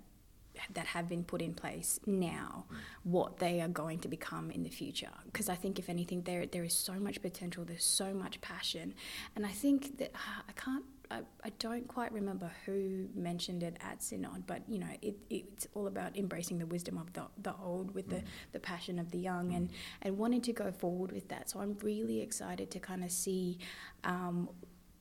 that 0.74 0.86
have 0.86 1.08
been 1.08 1.24
put 1.24 1.42
in 1.42 1.54
place 1.54 1.98
now, 2.06 2.66
what 3.02 3.38
they 3.38 3.60
are 3.60 3.68
going 3.68 3.98
to 4.00 4.08
become 4.08 4.50
in 4.50 4.62
the 4.62 4.70
future. 4.70 5.08
Because 5.24 5.48
I 5.48 5.54
think, 5.54 5.78
if 5.78 5.88
anything, 5.88 6.22
there 6.22 6.46
there 6.46 6.64
is 6.64 6.74
so 6.74 6.94
much 6.94 7.20
potential. 7.20 7.64
There's 7.64 7.84
so 7.84 8.14
much 8.14 8.40
passion, 8.40 8.94
and 9.36 9.44
I 9.44 9.50
think 9.50 9.98
that 9.98 10.12
uh, 10.14 10.42
I 10.48 10.52
can't. 10.52 10.84
I, 11.12 11.20
I 11.44 11.50
don't 11.58 11.86
quite 11.86 12.10
remember 12.12 12.50
who 12.64 13.06
mentioned 13.14 13.62
it 13.62 13.76
at 13.80 14.02
Synod, 14.02 14.46
but 14.46 14.62
you 14.66 14.78
know, 14.78 14.88
it, 15.02 15.16
it's 15.28 15.66
all 15.74 15.86
about 15.86 16.16
embracing 16.16 16.58
the 16.58 16.66
wisdom 16.66 16.96
of 16.96 17.12
the, 17.12 17.24
the 17.42 17.54
old 17.62 17.94
with 17.94 18.08
the, 18.08 18.22
the 18.52 18.58
passion 18.58 18.98
of 18.98 19.10
the 19.10 19.18
young 19.18 19.54
and, 19.54 19.68
and 20.00 20.16
wanting 20.16 20.40
to 20.42 20.52
go 20.52 20.72
forward 20.72 21.12
with 21.12 21.28
that. 21.28 21.50
So 21.50 21.60
I'm 21.60 21.76
really 21.82 22.20
excited 22.20 22.70
to 22.70 22.80
kind 22.80 23.04
of 23.04 23.10
see 23.10 23.58
um, 24.04 24.48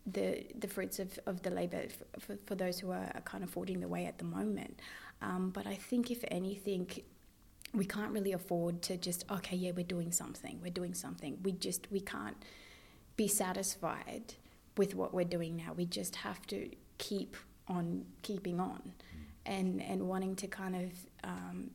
the 0.06 0.45
the 0.58 0.67
fruits 0.67 1.00
of, 1.00 1.17
of 1.26 1.43
the 1.43 1.52
labour 1.52 1.84
for, 1.89 2.19
for, 2.19 2.38
for 2.45 2.56
those 2.56 2.80
who 2.80 2.91
are 2.91 3.21
kind 3.24 3.43
of 3.43 3.50
forging 3.50 3.80
the 3.80 3.88
way 3.88 4.06
at 4.06 4.17
the 4.17 4.26
moment. 4.26 4.80
Um, 5.21 5.52
but 5.52 5.67
I 5.67 5.76
think, 5.76 6.10
if 6.10 6.24
anything, 6.30 6.89
we 7.74 7.86
can't 7.86 8.12
really 8.12 8.34
afford 8.34 8.82
to 8.84 8.97
just 8.97 9.24
okay, 9.32 9.56
yeah, 9.56 9.71
we're 9.76 9.86
doing 9.86 10.12
something, 10.12 10.60
we're 10.62 10.71
doing 10.71 10.93
something. 10.93 11.38
We 11.43 11.54
just 11.54 11.88
we 11.91 12.02
can't 12.02 12.38
be 13.15 13.28
satisfied 13.28 14.36
with 14.77 14.95
what 14.95 15.13
we're 15.13 15.23
doing 15.25 15.55
now. 15.57 15.73
We 15.75 15.86
just 15.86 16.15
have 16.17 16.45
to 16.47 16.69
keep 16.97 17.36
on 17.67 18.05
keeping 18.21 18.60
on, 18.60 18.93
and 19.45 19.81
and 19.81 20.07
wanting 20.07 20.36
to 20.38 20.47
kind 20.47 20.75
of. 20.75 20.91
Um, 21.23 21.71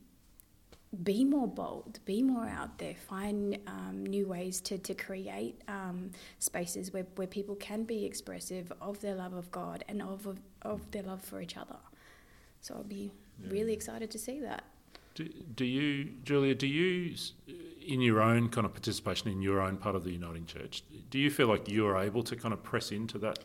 be 1.03 1.25
more 1.25 1.49
bold, 1.49 1.99
be 2.07 2.23
more 2.23 2.47
out 2.47 2.79
there, 2.79 2.95
find 2.95 3.59
um, 3.67 4.07
new 4.07 4.27
ways 4.27 4.61
to, 4.63 4.79
to 4.79 4.95
create 4.95 5.61
um, 5.69 6.11
spaces 6.39 6.93
where, 6.93 7.05
where 7.17 7.27
people 7.27 7.55
can 7.57 7.83
be 7.83 8.05
expressive 8.07 8.73
of 8.81 8.99
their 9.01 9.15
love 9.15 9.35
of 9.35 9.51
God 9.51 9.85
and 9.89 10.01
of, 10.01 10.27
of, 10.27 10.39
of 10.63 10.91
their 10.93 11.03
love 11.03 11.21
for 11.23 11.41
each 11.43 11.57
other. 11.57 11.77
So 12.61 12.75
I'll 12.77 12.85
be 12.85 13.11
Yeah. 13.43 13.51
really 13.51 13.73
excited 13.75 14.11
to 14.13 14.19
see 14.19 14.41
that. 14.41 14.65
Do, 15.17 15.25
do 15.55 15.65
you, 15.65 16.13
Julia, 16.25 16.55
do 16.55 16.67
you, 16.67 17.15
in 17.87 18.03
your 18.03 18.21
own 18.21 18.51
kind 18.51 18.67
of 18.67 18.73
participation 18.75 19.31
in 19.31 19.41
your 19.41 19.61
own 19.63 19.79
part 19.79 19.97
of 19.97 20.05
the 20.05 20.13
Uniting 20.13 20.45
Church, 20.45 20.83
do 21.11 21.19
you 21.19 21.31
feel 21.31 21.47
like 21.49 21.69
you 21.69 21.87
are 21.87 21.99
able 21.99 22.23
to 22.25 22.37
kind 22.37 22.53
of 22.53 22.63
press 22.63 22.93
into 22.93 23.17
that 23.21 23.39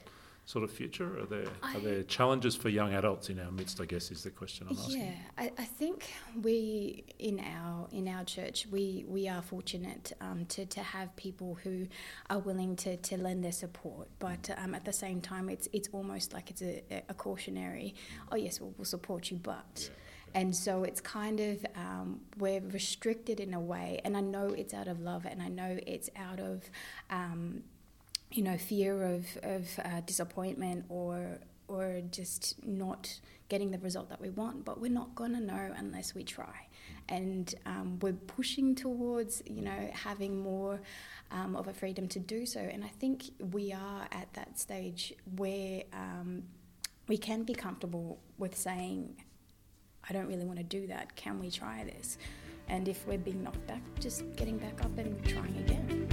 sort 0.45 0.65
of 0.65 0.71
future? 0.71 1.17
Are 1.21 1.25
there, 1.25 1.45
I- 1.63 1.77
are 1.77 1.79
there 1.79 2.03
challenges 2.03 2.57
for 2.57 2.67
young 2.67 2.93
adults 2.93 3.29
in 3.29 3.39
our 3.39 3.51
midst, 3.51 3.79
I 3.79 3.85
guess, 3.85 4.11
is 4.11 4.23
the 4.23 4.31
question 4.31 4.67
I'm 4.69 4.75
asking. 4.77 4.99
Yeah, 5.01 5.13
I, 5.37 5.51
I 5.57 5.63
think 5.63 6.11
we 6.43 7.05
in 7.19 7.39
our 7.39 7.87
in 7.93 8.09
our 8.09 8.25
church 8.25 8.67
we 8.69 9.05
we 9.07 9.29
are 9.29 9.41
fortunate 9.41 10.11
um, 10.19 10.45
to 10.47 10.65
to 10.65 10.81
have 10.81 11.15
people 11.15 11.57
who 11.63 11.87
are 12.29 12.39
willing 12.39 12.75
to, 12.77 12.97
to 12.97 13.17
lend 13.17 13.45
their 13.45 13.53
support, 13.53 14.09
but 14.19 14.49
um, 14.57 14.75
at 14.75 14.83
the 14.83 14.91
same 14.93 15.21
time 15.21 15.47
it's 15.47 15.69
it's 15.71 15.87
almost 15.93 16.33
like 16.33 16.49
it's 16.49 16.61
a, 16.63 16.83
a 17.07 17.13
cautionary. 17.13 17.95
Oh 18.29 18.35
yes, 18.35 18.59
we'll, 18.59 18.73
we'll 18.77 18.83
support 18.83 19.31
you, 19.31 19.37
but. 19.37 19.89
And 20.33 20.55
so 20.55 20.83
it's 20.83 21.01
kind 21.01 21.39
of, 21.39 21.65
um, 21.75 22.21
we're 22.37 22.61
restricted 22.61 23.39
in 23.39 23.53
a 23.53 23.59
way, 23.59 23.99
and 24.05 24.15
I 24.15 24.21
know 24.21 24.47
it's 24.47 24.73
out 24.73 24.87
of 24.87 25.01
love, 25.01 25.25
and 25.25 25.41
I 25.41 25.49
know 25.49 25.77
it's 25.85 26.09
out 26.15 26.39
of, 26.39 26.63
um, 27.09 27.63
you 28.31 28.43
know, 28.43 28.57
fear 28.57 29.03
of, 29.03 29.25
of 29.43 29.67
uh, 29.83 30.01
disappointment 30.05 30.85
or, 30.89 31.39
or 31.67 32.01
just 32.11 32.65
not 32.65 33.19
getting 33.49 33.71
the 33.71 33.79
result 33.79 34.07
that 34.09 34.21
we 34.21 34.29
want, 34.29 34.63
but 34.63 34.79
we're 34.79 34.89
not 34.91 35.13
going 35.15 35.33
to 35.33 35.41
know 35.41 35.73
unless 35.75 36.15
we 36.15 36.23
try. 36.23 36.67
And 37.09 37.53
um, 37.65 37.99
we're 38.01 38.13
pushing 38.13 38.73
towards, 38.75 39.43
you 39.45 39.61
know, 39.61 39.89
having 39.93 40.39
more 40.39 40.79
um, 41.31 41.57
of 41.57 41.67
a 41.67 41.73
freedom 41.73 42.07
to 42.07 42.19
do 42.19 42.45
so. 42.45 42.61
And 42.61 42.85
I 42.85 42.87
think 42.87 43.25
we 43.51 43.73
are 43.73 44.07
at 44.13 44.33
that 44.35 44.57
stage 44.57 45.13
where 45.35 45.83
um, 45.91 46.43
we 47.09 47.17
can 47.17 47.43
be 47.43 47.53
comfortable 47.53 48.19
with 48.37 48.55
saying, 48.55 49.17
I 50.11 50.13
don't 50.13 50.27
really 50.27 50.43
want 50.43 50.57
to 50.57 50.65
do 50.65 50.87
that. 50.87 51.15
Can 51.15 51.39
we 51.39 51.49
try 51.49 51.85
this? 51.85 52.17
And 52.67 52.89
if 52.89 53.07
we're 53.07 53.17
being 53.17 53.41
knocked 53.45 53.65
back, 53.65 53.81
just 53.97 54.25
getting 54.35 54.57
back 54.57 54.83
up 54.83 54.97
and 54.97 55.25
trying 55.25 55.55
again. 55.55 56.09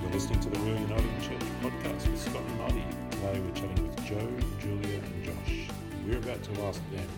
You're 0.00 0.12
listening 0.12 0.38
to 0.38 0.50
the 0.50 0.58
Real 0.60 0.78
Uniting 0.78 1.20
Church 1.20 1.42
podcast 1.62 2.08
with 2.08 2.20
Scott 2.20 2.42
and 2.46 2.58
Marty. 2.58 2.84
Today 3.10 3.40
we're 3.40 3.54
chatting 3.56 3.88
with 3.88 4.04
Jo, 4.04 4.30
Julia, 4.60 5.00
and 5.00 5.24
Josh. 5.24 5.68
We're 6.06 6.18
about 6.18 6.44
to 6.44 6.62
ask 6.62 6.80
them 6.92 7.08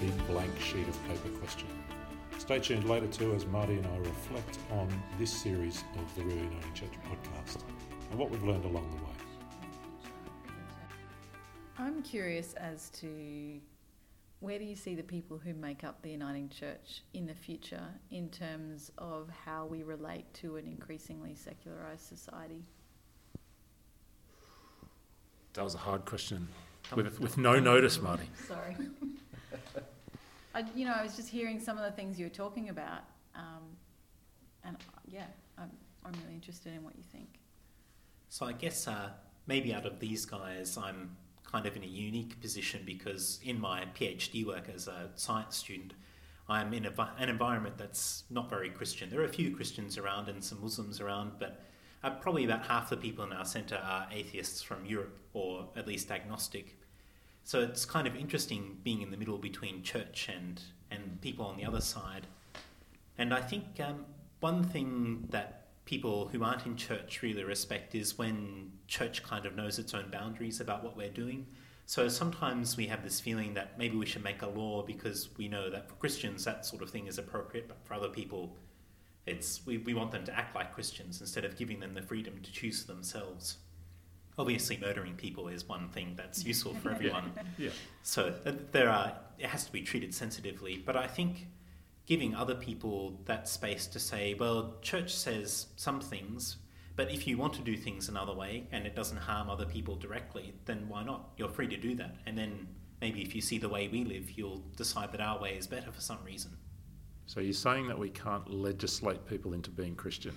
the 0.00 0.32
blank 0.32 0.58
sheet 0.58 0.88
of 0.88 0.98
paper 1.06 1.28
question. 1.38 1.68
Stay 2.38 2.60
tuned 2.60 2.88
later 2.88 3.08
too 3.08 3.34
as 3.34 3.44
Marty 3.44 3.74
and 3.74 3.86
I 3.86 3.98
reflect 3.98 4.58
on 4.70 4.88
this 5.18 5.30
series 5.30 5.84
of 5.98 6.16
the 6.16 6.22
Real 6.22 6.36
Uniting 6.38 6.72
Church 6.72 6.94
podcast 7.10 7.58
and 8.12 8.20
what 8.20 8.30
we've 8.30 8.44
learned 8.44 8.66
along 8.66 8.88
the 8.90 9.02
way. 9.04 9.10
I'm 11.78 12.02
curious 12.02 12.52
as 12.54 12.90
to 13.00 13.58
where 14.40 14.58
do 14.58 14.66
you 14.66 14.76
see 14.76 14.94
the 14.94 15.02
people 15.02 15.38
who 15.38 15.54
make 15.54 15.82
up 15.82 16.02
the 16.02 16.10
Uniting 16.10 16.50
Church 16.50 17.02
in 17.14 17.26
the 17.26 17.34
future 17.34 17.86
in 18.10 18.28
terms 18.28 18.92
of 18.98 19.30
how 19.46 19.64
we 19.64 19.82
relate 19.82 20.26
to 20.34 20.56
an 20.56 20.66
increasingly 20.66 21.34
secularized 21.34 22.06
society? 22.06 22.62
That 25.54 25.64
was 25.64 25.74
a 25.74 25.78
hard 25.78 26.04
question 26.04 26.48
with, 26.94 27.18
with 27.18 27.38
no 27.38 27.58
notice, 27.58 28.00
Marty. 28.00 28.28
Sorry. 28.46 28.76
I, 30.54 30.64
you 30.74 30.84
know, 30.84 30.92
I 30.92 31.02
was 31.02 31.16
just 31.16 31.30
hearing 31.30 31.58
some 31.58 31.78
of 31.78 31.84
the 31.84 31.92
things 31.92 32.18
you 32.18 32.26
were 32.26 32.30
talking 32.30 32.68
about, 32.68 33.04
um, 33.34 33.62
and 34.64 34.76
yeah, 35.06 35.24
I'm, 35.56 35.70
I'm 36.04 36.12
really 36.22 36.34
interested 36.34 36.74
in 36.74 36.82
what 36.82 36.94
you 36.94 37.04
think. 37.10 37.38
So 38.32 38.46
I 38.46 38.52
guess 38.52 38.88
uh, 38.88 39.10
maybe 39.46 39.74
out 39.74 39.84
of 39.84 40.00
these 40.00 40.24
guys, 40.24 40.78
I'm 40.78 41.18
kind 41.44 41.66
of 41.66 41.76
in 41.76 41.82
a 41.82 41.86
unique 41.86 42.40
position 42.40 42.80
because 42.86 43.38
in 43.44 43.60
my 43.60 43.84
PhD 43.94 44.46
work 44.46 44.70
as 44.74 44.88
a 44.88 45.10
science 45.16 45.58
student, 45.58 45.92
I'm 46.48 46.72
in 46.72 46.86
a, 46.86 47.14
an 47.18 47.28
environment 47.28 47.76
that's 47.76 48.24
not 48.30 48.48
very 48.48 48.70
Christian. 48.70 49.10
There 49.10 49.20
are 49.20 49.26
a 49.26 49.28
few 49.28 49.54
Christians 49.54 49.98
around 49.98 50.30
and 50.30 50.42
some 50.42 50.62
Muslims 50.62 50.98
around, 50.98 51.32
but 51.38 51.60
uh, 52.02 52.08
probably 52.08 52.46
about 52.46 52.64
half 52.64 52.88
the 52.88 52.96
people 52.96 53.22
in 53.22 53.34
our 53.34 53.44
centre 53.44 53.78
are 53.84 54.08
atheists 54.10 54.62
from 54.62 54.86
Europe 54.86 55.18
or 55.34 55.68
at 55.76 55.86
least 55.86 56.10
agnostic. 56.10 56.78
So 57.44 57.60
it's 57.60 57.84
kind 57.84 58.06
of 58.06 58.16
interesting 58.16 58.78
being 58.82 59.02
in 59.02 59.10
the 59.10 59.18
middle 59.18 59.36
between 59.36 59.82
church 59.82 60.30
and, 60.34 60.58
and 60.90 61.20
people 61.20 61.44
on 61.44 61.58
the 61.58 61.66
other 61.66 61.82
side. 61.82 62.26
And 63.18 63.34
I 63.34 63.42
think 63.42 63.78
um, 63.78 64.06
one 64.40 64.64
thing 64.64 65.26
that 65.28 65.61
people 65.84 66.28
who 66.28 66.44
aren't 66.44 66.64
in 66.66 66.76
church 66.76 67.22
really 67.22 67.44
respect 67.44 67.94
is 67.94 68.16
when 68.16 68.72
church 68.86 69.22
kind 69.22 69.46
of 69.46 69.56
knows 69.56 69.78
its 69.78 69.94
own 69.94 70.08
boundaries 70.10 70.60
about 70.60 70.84
what 70.84 70.96
we're 70.96 71.10
doing. 71.10 71.46
So 71.86 72.08
sometimes 72.08 72.76
we 72.76 72.86
have 72.86 73.02
this 73.02 73.20
feeling 73.20 73.54
that 73.54 73.78
maybe 73.78 73.96
we 73.96 74.06
should 74.06 74.22
make 74.22 74.42
a 74.42 74.46
law 74.46 74.82
because 74.82 75.28
we 75.36 75.48
know 75.48 75.68
that 75.70 75.88
for 75.88 75.94
Christians 75.96 76.44
that 76.44 76.64
sort 76.64 76.82
of 76.82 76.90
thing 76.90 77.06
is 77.06 77.18
appropriate, 77.18 77.68
but 77.68 77.78
for 77.84 77.94
other 77.94 78.08
people, 78.08 78.56
it's 79.26 79.64
we, 79.66 79.78
we 79.78 79.94
want 79.94 80.10
them 80.10 80.24
to 80.24 80.36
act 80.36 80.54
like 80.54 80.72
Christians 80.74 81.20
instead 81.20 81.44
of 81.44 81.56
giving 81.56 81.80
them 81.80 81.94
the 81.94 82.02
freedom 82.02 82.40
to 82.42 82.52
choose 82.52 82.82
for 82.82 82.92
themselves. 82.92 83.58
Obviously, 84.38 84.78
murdering 84.78 85.14
people 85.14 85.48
is 85.48 85.68
one 85.68 85.88
thing 85.88 86.14
that's 86.16 86.44
useful 86.44 86.74
for 86.76 86.90
everyone. 86.94 87.32
Yeah. 87.58 87.70
So 88.02 88.34
there 88.72 88.88
are 88.88 89.14
it 89.38 89.46
has 89.46 89.64
to 89.66 89.72
be 89.72 89.82
treated 89.82 90.14
sensitively, 90.14 90.82
but 90.84 90.96
I 90.96 91.06
think 91.06 91.48
giving 92.12 92.34
other 92.34 92.54
people 92.54 93.18
that 93.24 93.48
space 93.48 93.86
to 93.86 93.98
say, 93.98 94.34
well, 94.34 94.74
church 94.82 95.14
says 95.14 95.68
some 95.76 95.98
things, 95.98 96.58
but 96.94 97.10
if 97.10 97.26
you 97.26 97.38
want 97.38 97.54
to 97.54 97.62
do 97.62 97.74
things 97.74 98.10
another 98.10 98.34
way 98.34 98.66
and 98.70 98.86
it 98.86 98.94
doesn't 98.94 99.16
harm 99.16 99.48
other 99.48 99.64
people 99.64 99.96
directly, 99.96 100.52
then 100.66 100.86
why 100.90 101.02
not? 101.02 101.30
You're 101.38 101.48
free 101.48 101.68
to 101.68 101.76
do 101.78 101.94
that. 101.94 102.16
And 102.26 102.36
then 102.36 102.68
maybe 103.00 103.22
if 103.22 103.34
you 103.34 103.40
see 103.40 103.56
the 103.56 103.70
way 103.70 103.88
we 103.88 104.04
live, 104.04 104.32
you'll 104.32 104.62
decide 104.76 105.10
that 105.12 105.22
our 105.22 105.40
way 105.40 105.56
is 105.56 105.66
better 105.66 105.90
for 105.90 106.02
some 106.02 106.18
reason. 106.22 106.50
So 107.24 107.40
you're 107.40 107.54
saying 107.54 107.88
that 107.88 107.98
we 107.98 108.10
can't 108.10 108.46
legislate 108.52 109.26
people 109.26 109.54
into 109.54 109.70
being 109.70 109.94
Christian? 109.94 110.34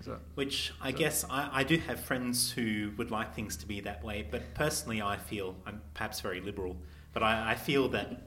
Is 0.00 0.06
that 0.06 0.20
Which 0.34 0.72
I 0.80 0.92
guess 0.92 1.26
I, 1.28 1.50
I 1.52 1.62
do 1.62 1.76
have 1.76 2.00
friends 2.00 2.50
who 2.50 2.92
would 2.96 3.10
like 3.10 3.34
things 3.34 3.54
to 3.58 3.66
be 3.66 3.80
that 3.80 4.02
way, 4.02 4.26
but 4.30 4.54
personally 4.54 5.02
I 5.02 5.18
feel 5.18 5.56
I'm 5.66 5.82
perhaps 5.92 6.22
very 6.22 6.40
liberal, 6.40 6.74
but 7.12 7.22
I, 7.22 7.50
I 7.50 7.54
feel 7.54 7.86
that 7.90 8.22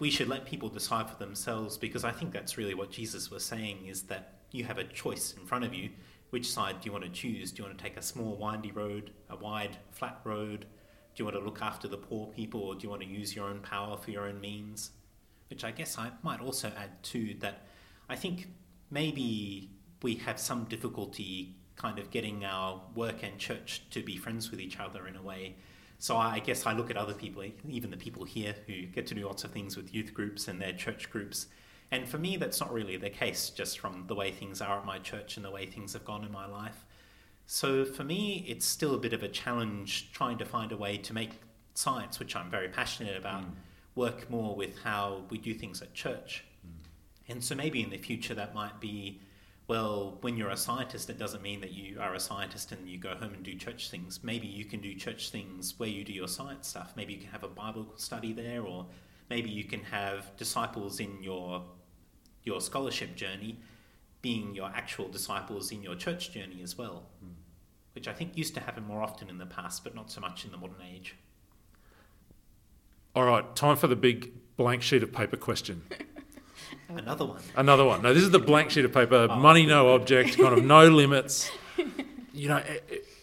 we 0.00 0.10
should 0.10 0.28
let 0.28 0.44
people 0.44 0.68
decide 0.68 1.08
for 1.08 1.16
themselves 1.16 1.76
because 1.78 2.04
I 2.04 2.10
think 2.10 2.32
that's 2.32 2.58
really 2.58 2.74
what 2.74 2.90
Jesus 2.90 3.30
was 3.30 3.44
saying 3.44 3.86
is 3.86 4.02
that 4.02 4.34
you 4.50 4.64
have 4.64 4.78
a 4.78 4.84
choice 4.84 5.34
in 5.38 5.46
front 5.46 5.64
of 5.64 5.74
you. 5.74 5.90
Which 6.30 6.50
side 6.50 6.80
do 6.80 6.86
you 6.86 6.92
want 6.92 7.04
to 7.04 7.10
choose? 7.10 7.52
Do 7.52 7.62
you 7.62 7.68
want 7.68 7.78
to 7.78 7.84
take 7.84 7.96
a 7.96 8.02
small 8.02 8.36
windy 8.36 8.72
road, 8.72 9.12
a 9.30 9.36
wide 9.36 9.76
flat 9.92 10.20
road? 10.24 10.66
Do 11.14 11.22
you 11.22 11.24
want 11.24 11.36
to 11.36 11.44
look 11.44 11.62
after 11.62 11.86
the 11.86 11.96
poor 11.96 12.26
people 12.28 12.60
or 12.60 12.74
do 12.74 12.82
you 12.82 12.90
want 12.90 13.02
to 13.02 13.08
use 13.08 13.36
your 13.36 13.46
own 13.46 13.60
power 13.60 13.96
for 13.96 14.10
your 14.10 14.26
own 14.26 14.40
means? 14.40 14.90
Which 15.48 15.62
I 15.62 15.70
guess 15.70 15.96
I 15.96 16.10
might 16.22 16.40
also 16.40 16.72
add 16.76 17.02
too 17.04 17.36
that 17.38 17.66
I 18.08 18.16
think 18.16 18.48
maybe 18.90 19.70
we 20.02 20.16
have 20.16 20.40
some 20.40 20.64
difficulty 20.64 21.54
kind 21.76 21.98
of 21.98 22.10
getting 22.10 22.44
our 22.44 22.80
work 22.94 23.22
and 23.22 23.38
church 23.38 23.82
to 23.90 24.02
be 24.02 24.16
friends 24.16 24.50
with 24.50 24.60
each 24.60 24.80
other 24.80 25.06
in 25.06 25.16
a 25.16 25.22
way. 25.22 25.56
So 25.98 26.16
I 26.16 26.38
guess 26.38 26.66
I 26.66 26.72
look 26.72 26.90
at 26.90 26.96
other 26.96 27.14
people, 27.14 27.44
even 27.68 27.90
the 27.90 27.96
people 27.96 28.24
here 28.24 28.54
who 28.66 28.82
get 28.86 29.06
to 29.06 29.14
do 29.14 29.26
lots 29.26 29.44
of 29.44 29.52
things 29.52 29.76
with 29.76 29.94
youth 29.94 30.12
groups 30.12 30.48
and 30.48 30.60
their 30.60 30.72
church 30.72 31.10
groups. 31.10 31.46
And 31.90 32.08
for 32.08 32.18
me, 32.18 32.36
that's 32.36 32.60
not 32.60 32.72
really 32.72 32.96
the 32.96 33.10
case, 33.10 33.50
just 33.50 33.78
from 33.78 34.04
the 34.06 34.14
way 34.14 34.30
things 34.30 34.60
are 34.60 34.78
at 34.78 34.84
my 34.84 34.98
church 34.98 35.36
and 35.36 35.44
the 35.44 35.50
way 35.50 35.66
things 35.66 35.92
have 35.92 36.04
gone 36.04 36.24
in 36.24 36.32
my 36.32 36.46
life. 36.46 36.84
So 37.46 37.84
for 37.84 38.04
me, 38.04 38.44
it's 38.48 38.66
still 38.66 38.94
a 38.94 38.98
bit 38.98 39.12
of 39.12 39.22
a 39.22 39.28
challenge 39.28 40.12
trying 40.12 40.38
to 40.38 40.44
find 40.44 40.72
a 40.72 40.76
way 40.76 40.96
to 40.98 41.12
make 41.12 41.30
science, 41.74 42.18
which 42.18 42.36
I'm 42.36 42.50
very 42.50 42.68
passionate 42.68 43.16
about, 43.16 43.42
mm. 43.42 43.52
work 43.94 44.30
more 44.30 44.56
with 44.56 44.78
how 44.82 45.22
we 45.30 45.38
do 45.38 45.54
things 45.54 45.82
at 45.82 45.92
church. 45.94 46.44
Mm. 46.66 47.32
And 47.32 47.44
so 47.44 47.54
maybe 47.54 47.82
in 47.82 47.90
the 47.90 47.98
future 47.98 48.34
that 48.34 48.54
might 48.54 48.80
be, 48.80 49.20
well, 49.66 50.18
when 50.20 50.36
you're 50.36 50.50
a 50.50 50.56
scientist, 50.56 51.08
it 51.08 51.18
doesn't 51.18 51.42
mean 51.42 51.60
that 51.62 51.72
you 51.72 51.98
are 51.98 52.14
a 52.14 52.20
scientist 52.20 52.72
and 52.72 52.86
you 52.88 52.98
go 52.98 53.14
home 53.14 53.32
and 53.32 53.42
do 53.42 53.54
church 53.54 53.90
things. 53.90 54.20
Maybe 54.22 54.46
you 54.46 54.64
can 54.66 54.80
do 54.80 54.94
church 54.94 55.30
things 55.30 55.74
where 55.78 55.88
you 55.88 56.04
do 56.04 56.12
your 56.12 56.28
science 56.28 56.68
stuff. 56.68 56.92
Maybe 56.96 57.14
you 57.14 57.20
can 57.20 57.30
have 57.30 57.44
a 57.44 57.48
Bible 57.48 57.86
study 57.96 58.32
there, 58.32 58.62
or 58.62 58.86
maybe 59.30 59.48
you 59.48 59.64
can 59.64 59.82
have 59.84 60.36
disciples 60.36 61.00
in 61.00 61.22
your 61.22 61.64
your 62.42 62.60
scholarship 62.60 63.16
journey 63.16 63.58
being 64.20 64.54
your 64.54 64.70
actual 64.74 65.08
disciples 65.08 65.70
in 65.70 65.82
your 65.82 65.94
church 65.94 66.30
journey 66.32 66.60
as 66.62 66.78
well, 66.78 67.04
which 67.94 68.08
I 68.08 68.12
think 68.12 68.36
used 68.38 68.54
to 68.54 68.60
happen 68.60 68.84
more 68.86 69.02
often 69.02 69.28
in 69.28 69.36
the 69.38 69.46
past, 69.46 69.84
but 69.84 69.94
not 69.94 70.10
so 70.10 70.20
much 70.20 70.44
in 70.44 70.50
the 70.50 70.56
modern 70.56 70.80
age. 70.82 71.14
all 73.14 73.24
right? 73.24 73.54
Time 73.54 73.76
for 73.76 73.86
the 73.86 73.96
big 73.96 74.32
blank 74.56 74.82
sheet 74.82 75.02
of 75.02 75.12
paper 75.12 75.36
question. 75.36 75.82
Another 76.88 77.24
one. 77.24 77.42
Another 77.56 77.84
one. 77.84 78.02
No, 78.02 78.14
this 78.14 78.22
is 78.22 78.30
the 78.30 78.38
blank 78.38 78.70
sheet 78.70 78.84
of 78.84 78.92
paper. 78.92 79.28
Money, 79.28 79.66
no 79.66 79.94
object. 79.94 80.38
Kind 80.38 80.58
of 80.58 80.64
no 80.64 80.88
limits. 80.88 81.50
You 82.32 82.48
know, 82.48 82.62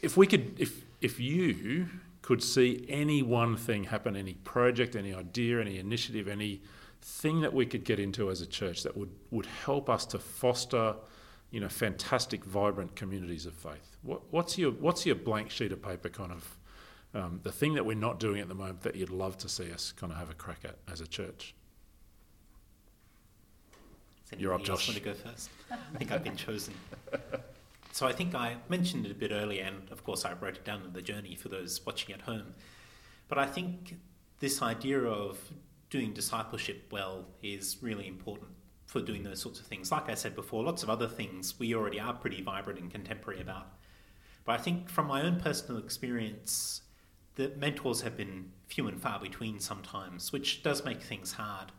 if 0.02 0.18
we 0.18 0.28
could, 0.28 0.60
if 0.60 0.84
if 1.02 1.20
you 1.20 1.88
could 2.22 2.42
see 2.44 2.86
any 2.88 3.22
one 3.22 3.58
thing 3.58 3.86
happen, 3.86 4.16
any 4.16 4.36
project, 4.36 4.96
any 4.96 5.14
idea, 5.14 5.60
any 5.60 5.80
initiative, 5.80 6.28
any 6.28 6.62
thing 7.02 7.42
that 7.42 7.54
we 7.54 7.66
could 7.66 7.84
get 7.84 8.00
into 8.00 8.30
as 8.30 8.42
a 8.42 8.46
church 8.46 8.84
that 8.84 8.96
would 8.96 9.12
would 9.32 9.46
help 9.46 9.90
us 9.90 10.06
to 10.06 10.20
foster, 10.20 10.96
you 11.50 11.60
know, 11.60 11.70
fantastic, 11.70 12.46
vibrant 12.46 12.96
communities 12.96 13.46
of 13.46 13.54
faith. 13.54 13.98
What, 14.04 14.22
what's 14.32 14.58
your 14.58 14.72
what's 14.72 15.06
your 15.06 15.16
blank 15.16 15.50
sheet 15.50 15.72
of 15.72 15.82
paper 15.82 16.10
kind 16.10 16.32
of 16.32 16.58
um, 17.14 17.40
the 17.44 17.52
thing 17.52 17.74
that 17.74 17.86
we're 17.86 17.96
not 17.96 18.20
doing 18.20 18.40
at 18.40 18.48
the 18.48 18.56
moment 18.56 18.82
that 18.82 18.96
you'd 18.96 19.10
love 19.10 19.38
to 19.40 19.50
see 19.50 19.72
us 19.72 19.92
kind 19.92 20.12
of 20.14 20.18
have 20.18 20.30
a 20.30 20.34
crack 20.34 20.60
at 20.64 20.78
as 20.92 21.02
a 21.02 21.08
church? 21.08 21.54
You're 24.38 24.54
up, 24.54 24.64
Josh. 24.64 24.88
want 24.88 24.98
to 24.98 25.04
go 25.04 25.14
first? 25.14 25.50
I 25.70 25.98
think 25.98 26.12
I've 26.12 26.24
been 26.24 26.36
chosen. 26.38 26.74
So 27.92 28.08
I 28.08 28.14
think 28.14 28.34
I 28.34 28.56
mentioned 28.70 29.06
it 29.06 29.12
a 29.12 29.16
bit 29.16 29.32
earlier, 29.32 29.64
and 29.64 29.90
of 29.92 30.04
course 30.04 30.24
I 30.24 30.34
wrote 30.34 30.56
it 30.56 30.66
down 30.66 30.84
in 30.84 30.94
the 30.94 31.02
journey 31.02 31.36
for 31.36 31.50
those 31.50 31.86
watching 31.86 32.16
at 32.16 32.22
home. 32.22 32.56
But 33.28 33.38
I 33.38 33.46
think 33.46 33.98
this 34.40 34.62
idea 34.62 35.00
of 35.02 35.38
doing 35.90 36.14
discipleship 36.14 36.88
well 36.92 37.26
is 37.44 37.78
really 37.82 38.08
important 38.08 38.52
for 38.86 39.02
doing 39.02 39.24
those 39.24 39.42
sorts 39.42 39.60
of 39.60 39.66
things. 39.66 39.92
Like 39.92 40.10
I 40.10 40.16
said 40.16 40.36
before, 40.36 40.64
lots 40.64 40.84
of 40.84 40.90
other 40.90 41.08
things 41.08 41.60
we 41.60 41.76
already 41.76 42.00
are 42.00 42.14
pretty 42.14 42.42
vibrant 42.42 42.80
and 42.80 42.90
contemporary 42.90 43.42
about. 43.42 43.68
But 44.46 44.60
I 44.60 44.64
think 44.64 44.90
from 44.90 45.08
my 45.08 45.22
own 45.22 45.40
personal 45.40 45.82
experience, 45.82 46.82
the 47.36 47.52
mentors 47.58 48.02
have 48.02 48.18
been 48.18 48.52
few 48.68 48.88
and 48.88 49.02
far 49.02 49.20
between 49.20 49.60
sometimes, 49.60 50.32
which 50.32 50.64
does 50.64 50.84
make 50.84 51.02
things 51.02 51.34
hard. 51.34 51.72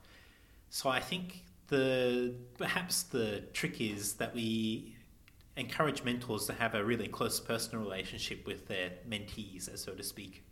So 0.70 0.88
I 0.88 1.00
think 1.00 1.44
the 1.72 2.34
perhaps 2.58 3.04
the 3.04 3.42
trick 3.54 3.80
is 3.80 4.12
that 4.14 4.34
we 4.34 4.94
encourage 5.56 6.04
mentors 6.04 6.44
to 6.46 6.52
have 6.52 6.74
a 6.74 6.84
really 6.84 7.08
close 7.08 7.40
personal 7.40 7.82
relationship 7.82 8.46
with 8.46 8.68
their 8.68 8.90
mentees, 9.08 9.74
so 9.78 9.92
to 9.92 10.02
speak. 10.02 10.42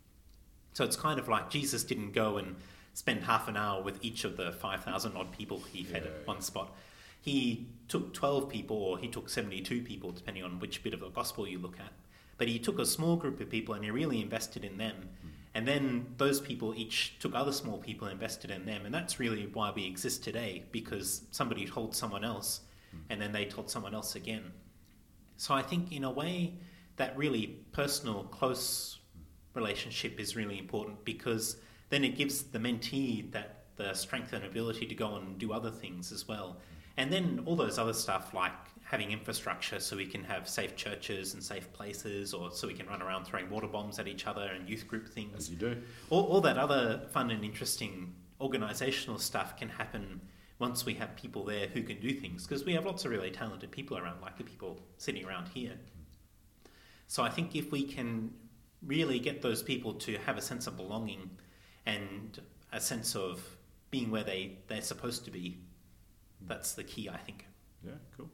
So 0.73 0.83
it's 0.83 0.95
kind 0.95 1.19
of 1.19 1.27
like 1.27 1.51
Jesus 1.51 1.83
didn't 1.83 2.13
go 2.13 2.37
and 2.37 2.55
spend 2.95 3.23
half 3.23 3.47
an 3.47 3.55
hour 3.55 3.83
with 3.83 4.03
each 4.03 4.23
of 4.23 4.35
the 4.35 4.51
5,000 4.51 5.15
odd 5.15 5.31
people 5.31 5.61
he 5.71 5.83
fed 5.83 6.03
Yeah, 6.05 6.09
at 6.09 6.27
one 6.27 6.41
spot. 6.41 6.75
He 7.21 7.67
took 7.87 8.15
12 8.15 8.49
people, 8.49 8.77
or 8.77 8.97
he 8.97 9.07
took 9.07 9.29
72 9.29 9.83
people, 9.83 10.11
depending 10.11 10.43
on 10.43 10.59
which 10.59 10.81
bit 10.81 10.95
of 10.95 11.01
the 11.01 11.09
gospel 11.09 11.47
you 11.47 11.59
look 11.59 11.79
at. 11.79 11.93
But 12.39 12.47
he 12.47 12.57
took 12.57 12.79
a 12.79 12.85
small 12.85 13.15
group 13.15 13.39
of 13.39 13.49
people 13.51 13.75
and 13.75 13.83
he 13.83 13.91
really 13.91 14.21
invested 14.21 14.65
in 14.65 14.79
them. 14.79 14.95
Hmm. 15.21 15.27
And 15.53 15.67
then 15.67 16.13
those 16.17 16.39
people 16.39 16.73
each 16.75 17.19
took 17.19 17.35
other 17.35 17.51
small 17.51 17.77
people 17.77 18.07
and 18.07 18.13
invested 18.13 18.51
in 18.51 18.65
them. 18.65 18.85
And 18.85 18.93
that's 18.93 19.19
really 19.19 19.49
why 19.51 19.71
we 19.75 19.85
exist 19.85 20.23
today, 20.23 20.63
because 20.71 21.23
somebody 21.31 21.65
told 21.65 21.95
someone 21.95 22.23
else, 22.23 22.61
hmm. 22.91 22.99
and 23.09 23.21
then 23.21 23.31
they 23.31 23.45
told 23.45 23.69
someone 23.69 23.93
else 23.93 24.15
again. 24.15 24.53
So 25.35 25.53
I 25.53 25.61
think, 25.61 25.91
in 25.91 26.03
a 26.03 26.11
way, 26.11 26.53
that 26.95 27.17
really 27.17 27.59
personal, 27.73 28.23
close 28.25 28.99
relationship 29.53 30.19
is 30.19 30.35
really 30.35 30.57
important 30.57 31.03
because 31.03 31.57
then 31.89 32.05
it 32.05 32.15
gives 32.15 32.43
the 32.43 32.59
mentee 32.59 33.29
that 33.31 33.65
the 33.75 33.93
strength 33.93 34.31
and 34.31 34.45
ability 34.45 34.85
to 34.85 34.95
go 34.95 35.15
and 35.15 35.37
do 35.37 35.51
other 35.51 35.71
things 35.71 36.13
as 36.13 36.27
well. 36.27 36.51
Hmm. 36.51 36.57
And 36.97 37.11
then 37.11 37.43
all 37.45 37.57
those 37.57 37.77
other 37.77 37.93
stuff 37.93 38.33
like 38.33 38.53
having 38.91 39.11
infrastructure 39.11 39.79
so 39.79 39.95
we 39.95 40.05
can 40.05 40.21
have 40.21 40.49
safe 40.49 40.75
churches 40.75 41.33
and 41.33 41.41
safe 41.41 41.71
places, 41.71 42.33
or 42.33 42.51
so 42.51 42.67
we 42.67 42.73
can 42.73 42.85
run 42.87 43.01
around 43.01 43.23
throwing 43.23 43.49
water 43.49 43.65
bombs 43.67 43.99
at 43.99 44.05
each 44.05 44.27
other 44.27 44.51
and 44.53 44.67
youth 44.69 44.85
group 44.85 45.07
things 45.07 45.33
As 45.37 45.49
you 45.49 45.55
do. 45.55 45.81
all, 46.09 46.25
all 46.25 46.41
that 46.41 46.57
other 46.57 47.07
fun 47.13 47.31
and 47.31 47.45
interesting 47.45 48.13
organizational 48.41 49.17
stuff 49.17 49.55
can 49.55 49.69
happen 49.69 50.19
once 50.59 50.85
we 50.85 50.93
have 50.95 51.15
people 51.15 51.45
there 51.45 51.67
who 51.67 51.81
can 51.83 52.01
do 52.01 52.11
things 52.11 52.45
because 52.45 52.65
we 52.65 52.73
have 52.73 52.85
lots 52.85 53.05
of 53.05 53.11
really 53.11 53.31
talented 53.31 53.71
people 53.71 53.97
around 53.97 54.19
like 54.21 54.37
the 54.37 54.43
people 54.43 54.77
sitting 54.97 55.23
around 55.25 55.47
here 55.53 55.73
so 57.07 57.23
i 57.23 57.29
think 57.29 57.55
if 57.55 57.71
we 57.71 57.83
can 57.83 58.31
really 58.85 59.19
get 59.19 59.41
those 59.41 59.61
people 59.63 59.93
to 59.93 60.17
have 60.25 60.37
a 60.37 60.41
sense 60.41 60.67
of 60.67 60.75
belonging 60.75 61.29
and 61.85 62.41
a 62.73 62.81
sense 62.81 63.15
of 63.15 63.41
being 63.91 64.09
where 64.11 64.23
they, 64.23 64.57
they're 64.67 64.81
supposed 64.81 65.23
to 65.25 65.31
be 65.31 65.57
that's 66.47 66.73
the 66.73 66.83
key 66.83 67.09
i 67.09 67.17
think 67.17 67.45
Yeah, 67.85 67.93
cool. 68.17 68.29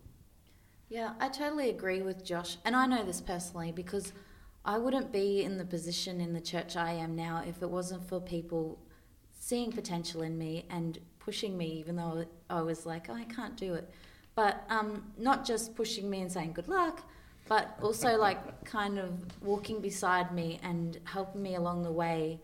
Yeah, 0.89 1.13
I 1.19 1.27
totally 1.27 1.69
agree 1.69 2.01
with 2.01 2.23
Josh. 2.23 2.57
And 2.63 2.75
I 2.75 2.85
know 2.85 3.03
this 3.03 3.19
personally 3.19 3.71
because 3.71 4.13
I 4.63 4.77
wouldn't 4.77 5.11
be 5.11 5.43
in 5.43 5.57
the 5.57 5.65
position 5.65 6.21
in 6.21 6.33
the 6.33 6.41
church 6.41 6.77
I 6.77 6.91
am 6.93 7.15
now 7.15 7.43
if 7.45 7.61
it 7.61 7.69
wasn't 7.69 8.07
for 8.07 8.21
people 8.21 8.79
seeing 9.37 9.71
potential 9.71 10.21
in 10.21 10.37
me 10.37 10.65
and 10.69 10.99
pushing 11.19 11.57
me, 11.57 11.65
even 11.65 11.97
though 11.97 12.25
I 12.49 12.61
was 12.61 12.85
like, 12.85 13.07
oh, 13.09 13.13
I 13.13 13.25
can't 13.25 13.57
do 13.57 13.73
it. 13.73 13.89
But 14.35 14.63
um, 14.69 15.03
not 15.17 15.45
just 15.45 15.75
pushing 15.75 16.09
me 16.09 16.21
and 16.21 16.31
saying 16.31 16.53
good 16.53 16.69
luck, 16.69 17.01
but 17.49 17.77
also 17.81 18.17
like 18.17 18.63
kind 18.65 18.97
of 18.97 19.11
walking 19.41 19.81
beside 19.81 20.33
me 20.33 20.59
and 20.63 20.99
helping 21.03 21.41
me 21.41 21.55
along 21.55 21.83
the 21.83 21.91
way. 21.91 22.39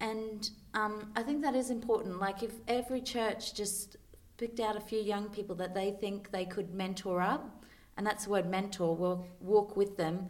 And 0.00 0.50
um, 0.74 1.12
I 1.14 1.22
think 1.22 1.42
that 1.42 1.54
is 1.54 1.70
important. 1.70 2.18
Like 2.18 2.42
if 2.42 2.52
every 2.66 3.00
church 3.00 3.54
just 3.54 3.96
picked 4.38 4.58
out 4.58 4.76
a 4.76 4.80
few 4.80 5.00
young 5.00 5.28
people 5.28 5.54
that 5.56 5.72
they 5.72 5.92
think 5.92 6.32
they 6.32 6.44
could 6.44 6.74
mentor 6.74 7.20
up, 7.20 7.55
and 7.96 8.06
that's 8.06 8.24
the 8.24 8.30
word 8.30 8.48
mentor, 8.48 8.94
will 8.94 9.26
walk 9.40 9.76
with 9.76 9.96
them, 9.96 10.28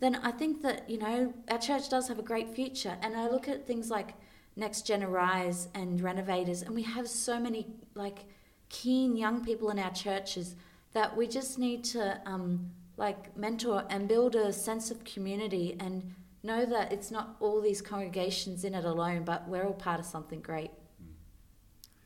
then 0.00 0.16
I 0.16 0.32
think 0.32 0.62
that, 0.62 0.88
you 0.90 0.98
know, 0.98 1.32
our 1.50 1.58
church 1.58 1.88
does 1.88 2.08
have 2.08 2.18
a 2.18 2.22
great 2.22 2.54
future. 2.54 2.96
And 3.00 3.16
I 3.16 3.28
look 3.28 3.48
at 3.48 3.66
things 3.66 3.90
like 3.90 4.14
Next 4.56 4.86
Gen 4.86 5.02
Arise 5.02 5.68
and 5.74 6.00
Renovators, 6.00 6.62
and 6.62 6.74
we 6.74 6.82
have 6.82 7.08
so 7.08 7.40
many 7.40 7.66
like 7.94 8.20
keen 8.68 9.16
young 9.16 9.44
people 9.44 9.70
in 9.70 9.78
our 9.78 9.92
churches 9.92 10.56
that 10.92 11.16
we 11.16 11.26
just 11.26 11.58
need 11.58 11.84
to 11.84 12.20
um, 12.26 12.70
like 12.96 13.36
mentor 13.36 13.84
and 13.90 14.06
build 14.08 14.36
a 14.36 14.52
sense 14.52 14.90
of 14.90 15.04
community 15.04 15.76
and 15.80 16.14
know 16.42 16.64
that 16.66 16.92
it's 16.92 17.10
not 17.10 17.36
all 17.40 17.60
these 17.60 17.80
congregations 17.80 18.64
in 18.64 18.74
it 18.74 18.84
alone, 18.84 19.24
but 19.24 19.48
we're 19.48 19.64
all 19.64 19.72
part 19.72 19.98
of 19.98 20.06
something 20.06 20.40
great. 20.40 20.70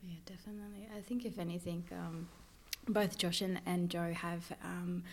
Yeah, 0.03 0.17
definitely. 0.25 0.89
I 0.97 1.01
think 1.01 1.27
if 1.27 1.39
anything, 1.39 1.85
um, 1.93 2.29
both 2.89 3.19
Josh 3.19 3.41
and, 3.41 3.61
and 3.67 3.91
Jo 3.91 4.13
have. 4.13 4.53
Um, 4.63 5.05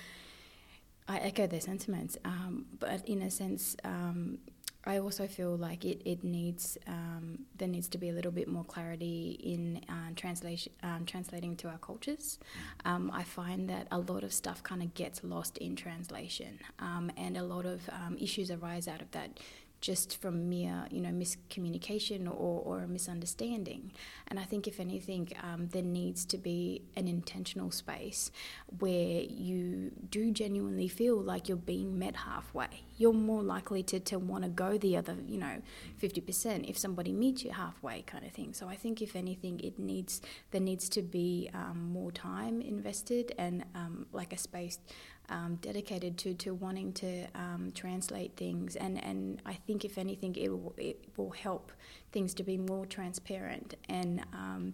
I 1.07 1.19
echo 1.19 1.45
their 1.45 1.61
sentiments, 1.61 2.17
um, 2.25 2.65
but 2.79 3.07
in 3.07 3.21
a 3.21 3.29
sense, 3.29 3.75
um, 3.83 4.39
I 4.87 4.97
also 4.99 5.27
feel 5.27 5.55
like 5.55 5.85
it, 5.85 6.01
it 6.03 6.23
needs 6.23 6.79
um, 6.87 7.39
there 7.57 7.67
needs 7.67 7.87
to 7.89 7.97
be 7.97 8.09
a 8.09 8.13
little 8.13 8.31
bit 8.31 8.47
more 8.47 8.63
clarity 8.63 9.39
in 9.43 9.81
uh, 9.89 10.13
translation 10.15 10.71
um, 10.81 11.05
translating 11.05 11.55
to 11.57 11.69
our 11.69 11.77
cultures. 11.77 12.39
Um, 12.85 13.11
I 13.13 13.23
find 13.23 13.69
that 13.69 13.87
a 13.91 13.99
lot 13.99 14.23
of 14.23 14.33
stuff 14.33 14.63
kind 14.63 14.81
of 14.81 14.93
gets 14.95 15.23
lost 15.23 15.57
in 15.59 15.75
translation, 15.75 16.59
and 16.79 17.37
a 17.37 17.43
lot 17.43 17.65
of 17.65 17.81
issues 18.19 18.49
arise 18.49 18.87
out 18.87 19.01
of 19.01 19.11
that 19.11 19.39
just 19.81 20.17
from 20.21 20.49
mere 20.49 20.87
you 20.89 21.01
know 21.01 21.09
miscommunication 21.09 22.27
or, 22.27 22.61
or 22.65 22.81
a 22.81 22.87
misunderstanding. 22.87 23.91
And 24.27 24.39
i 24.39 24.43
think 24.43 24.67
if 24.67 24.79
anything 24.79 25.29
um, 25.43 25.67
there 25.67 25.83
needs 25.83 26.25
to 26.25 26.37
be 26.37 26.81
an 26.95 27.07
intentional 27.07 27.71
space 27.71 28.31
where 28.79 29.21
you 29.21 29.91
do 30.09 30.31
genuinely 30.31 30.87
feel 30.87 31.17
like 31.17 31.47
you're 31.47 31.57
being 31.57 31.99
met 31.99 32.15
halfway 32.15 32.84
you're 32.97 33.13
more 33.13 33.43
likely 33.43 33.83
to, 33.83 33.99
to 33.99 34.17
want 34.17 34.43
to 34.43 34.49
go 34.49 34.77
the 34.77 34.95
other 34.97 35.15
you 35.27 35.37
know 35.37 35.61
50% 36.01 36.69
if 36.69 36.77
somebody 36.77 37.11
meets 37.11 37.43
you 37.43 37.51
halfway 37.51 38.01
kind 38.03 38.25
of 38.25 38.31
thing. 38.31 38.53
So 38.53 38.67
i 38.67 38.75
think 38.75 39.01
if 39.01 39.15
anything 39.15 39.59
it 39.59 39.79
needs 39.79 40.21
there 40.51 40.61
needs 40.61 40.89
to 40.89 41.01
be 41.01 41.49
um, 41.53 41.89
more 41.91 42.11
time 42.11 42.61
invested 42.61 43.33
and 43.37 43.63
um, 43.75 44.05
like 44.11 44.33
a 44.33 44.37
space 44.37 44.79
um, 45.29 45.55
dedicated 45.61 46.17
to, 46.19 46.33
to 46.35 46.53
wanting 46.53 46.93
to 46.93 47.25
um, 47.35 47.71
translate 47.73 48.35
things, 48.35 48.75
and, 48.75 49.03
and 49.03 49.41
I 49.45 49.53
think 49.53 49.85
if 49.85 49.97
anything, 49.97 50.35
it 50.35 50.49
will, 50.49 50.73
it 50.77 51.03
will 51.17 51.31
help 51.31 51.71
things 52.11 52.33
to 52.35 52.43
be 52.43 52.57
more 52.57 52.85
transparent, 52.85 53.75
and 53.89 54.21
um, 54.33 54.73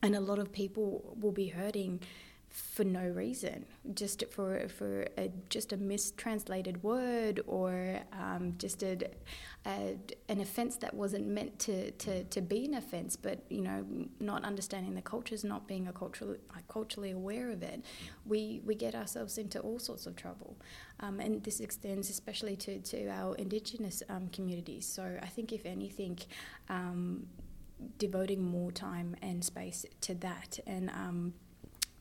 and 0.00 0.14
a 0.14 0.20
lot 0.20 0.38
of 0.38 0.52
people 0.52 1.16
will 1.20 1.32
be 1.32 1.48
hurting 1.48 2.00
for 2.48 2.84
no 2.84 3.06
reason, 3.08 3.66
just 3.94 4.24
for 4.30 4.68
for 4.68 5.06
a, 5.18 5.30
just 5.50 5.72
a 5.72 5.76
mistranslated 5.76 6.82
word 6.82 7.40
or 7.46 8.00
um, 8.12 8.54
just 8.58 8.82
a, 8.82 8.96
a, 9.66 9.98
an 10.28 10.40
offence 10.40 10.76
that 10.76 10.94
wasn't 10.94 11.26
meant 11.26 11.58
to, 11.58 11.90
to, 11.92 12.24
to 12.24 12.40
be 12.40 12.64
an 12.64 12.74
offence, 12.74 13.16
but 13.16 13.40
you 13.50 13.60
know, 13.60 13.84
not 14.18 14.44
understanding 14.44 14.94
the 14.94 15.02
cultures, 15.02 15.44
not 15.44 15.68
being 15.68 15.88
a 15.88 15.92
culturally 15.92 16.38
culturally 16.68 17.10
aware 17.10 17.50
of 17.50 17.62
it, 17.62 17.84
we 18.24 18.60
we 18.64 18.74
get 18.74 18.94
ourselves 18.94 19.36
into 19.38 19.60
all 19.60 19.78
sorts 19.78 20.06
of 20.06 20.16
trouble, 20.16 20.56
um, 21.00 21.20
and 21.20 21.42
this 21.44 21.60
extends 21.60 22.08
especially 22.08 22.56
to 22.56 22.80
to 22.80 23.08
our 23.08 23.34
Indigenous 23.36 24.02
um, 24.08 24.28
communities. 24.28 24.86
So 24.86 25.18
I 25.22 25.26
think 25.26 25.52
if 25.52 25.66
anything. 25.66 26.18
Um, 26.68 27.26
devoting 27.98 28.42
more 28.42 28.72
time 28.72 29.14
and 29.22 29.44
space 29.44 29.86
to 30.00 30.12
that 30.12 30.58
and 30.66 30.90
um, 30.90 31.32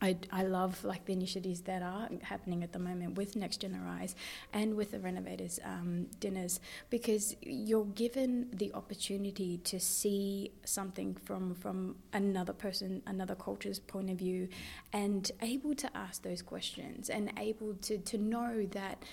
I, 0.01 0.17
I 0.31 0.43
love 0.43 0.83
like 0.83 1.05
the 1.05 1.13
initiatives 1.13 1.61
that 1.61 1.81
are 1.81 2.09
happening 2.21 2.63
at 2.63 2.71
the 2.71 2.79
moment 2.79 3.17
with 3.17 3.35
Next 3.35 3.57
Gen 3.61 3.75
Arise 3.75 4.15
and 4.53 4.75
with 4.75 4.91
the 4.91 4.99
renovators 4.99 5.59
um, 5.65 6.07
dinners 6.19 6.59
because 6.89 7.35
you're 7.41 7.85
given 7.85 8.49
the 8.53 8.73
opportunity 8.73 9.57
to 9.59 9.79
see 9.79 10.51
something 10.65 11.15
from 11.15 11.55
from 11.55 11.95
another 12.13 12.53
person, 12.53 13.01
another 13.07 13.35
culture's 13.35 13.79
point 13.79 14.09
of 14.09 14.17
view, 14.17 14.47
and 14.93 15.31
able 15.41 15.73
to 15.75 15.97
ask 15.97 16.21
those 16.21 16.41
questions 16.41 17.09
and 17.09 17.31
able 17.37 17.73
to, 17.75 17.97
to 17.97 18.17
know 18.17 18.65
that 18.71 19.03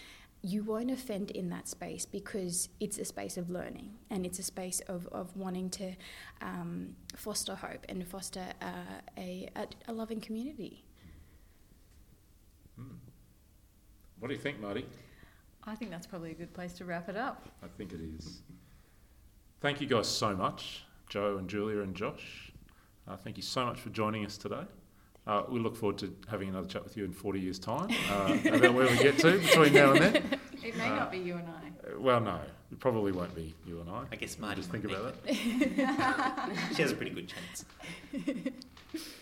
you 0.45 0.63
won't 0.63 0.91
offend 0.91 1.31
in 1.31 1.49
that 1.49 1.67
space 1.67 2.05
because 2.05 2.69
it's 2.79 2.99
a 2.99 3.05
space 3.05 3.39
of 3.39 3.49
learning 3.49 3.95
and 4.11 4.27
it's 4.27 4.39
a 4.39 4.43
space 4.43 4.81
of, 4.89 5.09
of 5.11 5.35
wanting 5.35 5.71
to 5.71 5.95
um, 6.43 6.95
foster 7.17 7.55
hope 7.55 7.87
and 7.89 8.07
foster 8.07 8.45
uh, 8.61 9.01
a, 9.17 9.49
a, 9.57 9.67
a 9.89 9.93
loving 9.93 10.21
community. 10.21 10.85
What 14.19 14.29
do 14.29 14.35
you 14.35 14.41
think, 14.41 14.61
Marty? 14.61 14.87
I 15.67 15.75
think 15.75 15.91
that's 15.91 16.07
probably 16.07 16.31
a 16.31 16.35
good 16.35 16.53
place 16.53 16.75
to 16.75 16.85
wrap 16.85 17.09
it 17.09 17.17
up. 17.17 17.49
I 17.63 17.67
think 17.79 17.93
it 17.93 18.01
is. 18.01 18.43
thank 19.61 19.81
you 19.81 19.87
guys 19.87 20.09
so 20.09 20.37
much, 20.37 20.85
Jo 21.09 21.39
and 21.39 21.49
Julia 21.49 21.81
and 21.81 21.95
Josh. 21.95 22.53
Uh, 23.09 23.17
thank 23.17 23.39
you 23.39 23.43
so 23.43 23.65
much 23.65 23.81
for 23.81 23.89
joining 23.91 24.25
us 24.27 24.37
today. 24.37 24.65
Uh, 25.27 25.43
we 25.49 25.59
look 25.59 25.75
forward 25.77 25.97
to 25.99 26.15
having 26.29 26.49
another 26.51 26.67
chat 26.69 26.85
with 26.85 26.97
you 26.97 27.05
in 27.05 27.13
40 27.13 27.41
years' 27.41 27.59
time 27.59 27.89
uh, 28.11 28.37
about 28.47 28.75
where 28.75 28.87
we 28.87 28.97
get 28.99 29.19
to 29.21 29.39
between 29.39 29.73
now 29.73 29.93
and 29.93 30.01
then. 30.03 30.41
It 30.65 30.77
may 30.79 30.89
Uh, 30.89 30.97
not 30.97 31.13
be 31.13 31.19
you 31.19 31.35
and 31.37 31.47
I. 31.47 31.93
Uh, 31.95 32.01
Well, 32.01 32.21
no, 32.23 32.41
it 32.73 32.81
probably 32.81 33.13
won't 33.13 33.35
be 33.35 33.55
you 33.67 33.81
and 33.83 33.91
I. 33.91 34.05
I 34.13 34.17
guess 34.17 34.39
Marty 34.39 34.57
Just 34.63 34.71
think 34.71 34.85
about 34.85 35.15
make 35.27 35.37
it. 35.37 35.77
she 36.75 36.81
has 36.83 36.91
a 36.93 36.95
pretty 36.95 37.13
good 37.13 37.29
chance. 37.29 37.65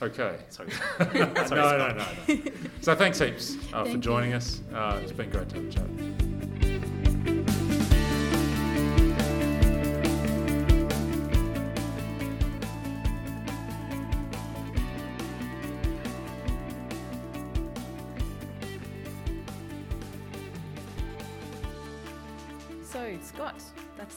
Okay. 0.03 0.39
Sorry. 0.51 0.69
no, 0.69 1.07
Sorry, 1.07 1.29
no, 1.35 1.47
Scott. 1.47 1.97
no, 1.97 2.35
no. 2.35 2.41
So 2.83 2.95
thanks 2.95 3.19
heaps 3.19 3.57
uh, 3.73 3.85
for 3.87 3.97
joining 3.97 4.31
you. 4.31 4.37
us. 4.37 4.61
Uh, 4.73 5.01
it's 5.03 5.13
been 5.13 5.31
great 5.31 5.49
to 5.49 5.55
have 5.57 5.65
a 5.65 5.71
chat. 5.71 6.22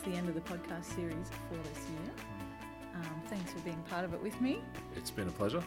The 0.06 0.12
end 0.12 0.30
of 0.30 0.36
the 0.36 0.42
podcast 0.42 0.86
series 0.86 1.32
for 1.50 1.56
this 1.56 1.90
year. 1.90 2.12
Um, 2.94 3.22
thanks 3.28 3.52
for 3.52 3.60
being 3.60 3.82
part 3.90 4.06
of 4.06 4.14
it 4.14 4.22
with 4.22 4.40
me. 4.40 4.62
It's 4.96 5.10
been 5.10 5.28
a 5.28 5.32
pleasure. 5.32 5.64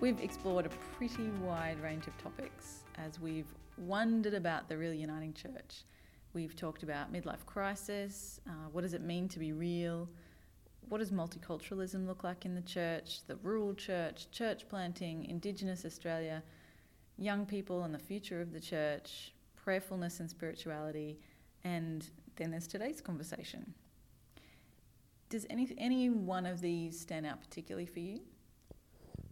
We've 0.00 0.18
explored 0.20 0.64
a 0.64 0.70
pretty 0.96 1.28
wide 1.42 1.78
range 1.82 2.06
of 2.06 2.16
topics 2.16 2.84
as 2.96 3.20
we've 3.20 3.54
wondered 3.76 4.32
about 4.32 4.70
the 4.70 4.78
real 4.78 4.94
uniting 4.94 5.34
church. 5.34 5.84
We've 6.32 6.56
talked 6.56 6.82
about 6.84 7.12
midlife 7.12 7.44
crisis, 7.44 8.40
uh, 8.48 8.68
what 8.72 8.80
does 8.80 8.94
it 8.94 9.02
mean 9.02 9.28
to 9.28 9.38
be 9.38 9.52
real, 9.52 10.08
what 10.88 10.98
does 10.98 11.10
multiculturalism 11.10 12.06
look 12.06 12.24
like 12.24 12.46
in 12.46 12.54
the 12.54 12.62
church, 12.62 13.26
the 13.26 13.36
rural 13.36 13.74
church, 13.74 14.30
church 14.32 14.66
planting, 14.70 15.26
Indigenous 15.26 15.84
Australia, 15.84 16.42
young 17.18 17.44
people 17.44 17.84
and 17.84 17.94
the 17.94 17.98
future 17.98 18.40
of 18.40 18.52
the 18.52 18.60
church, 18.60 19.34
prayerfulness 19.54 20.20
and 20.20 20.30
spirituality, 20.30 21.18
and 21.62 22.10
then 22.36 22.50
there's 22.50 22.66
today's 22.66 23.00
conversation. 23.00 23.74
Does 25.28 25.46
any 25.50 25.68
any 25.78 26.10
one 26.10 26.46
of 26.46 26.60
these 26.60 26.98
stand 26.98 27.26
out 27.26 27.40
particularly 27.40 27.86
for 27.86 28.00
you? 28.00 28.20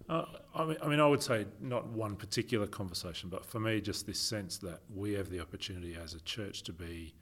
Uh, 0.09 0.25
I, 0.55 0.65
mean, 0.65 0.77
I 0.83 0.88
mean, 0.88 1.01
I 1.01 1.07
would 1.07 1.23
say 1.23 1.47
not 1.61 1.87
one 1.87 2.17
particular 2.17 2.67
conversation, 2.67 3.29
but 3.29 3.47
for 3.47 3.61
me, 3.61 3.81
just 3.81 4.05
this 4.07 4.19
sense 4.19 4.59
that 4.59 4.81
we 4.93 5.12
have 5.12 5.31
the 5.31 5.41
opportunity 5.41 5.97
as 5.97 6.15
a 6.15 6.21
church 6.21 6.65
to 6.65 6.73
be 6.73 7.15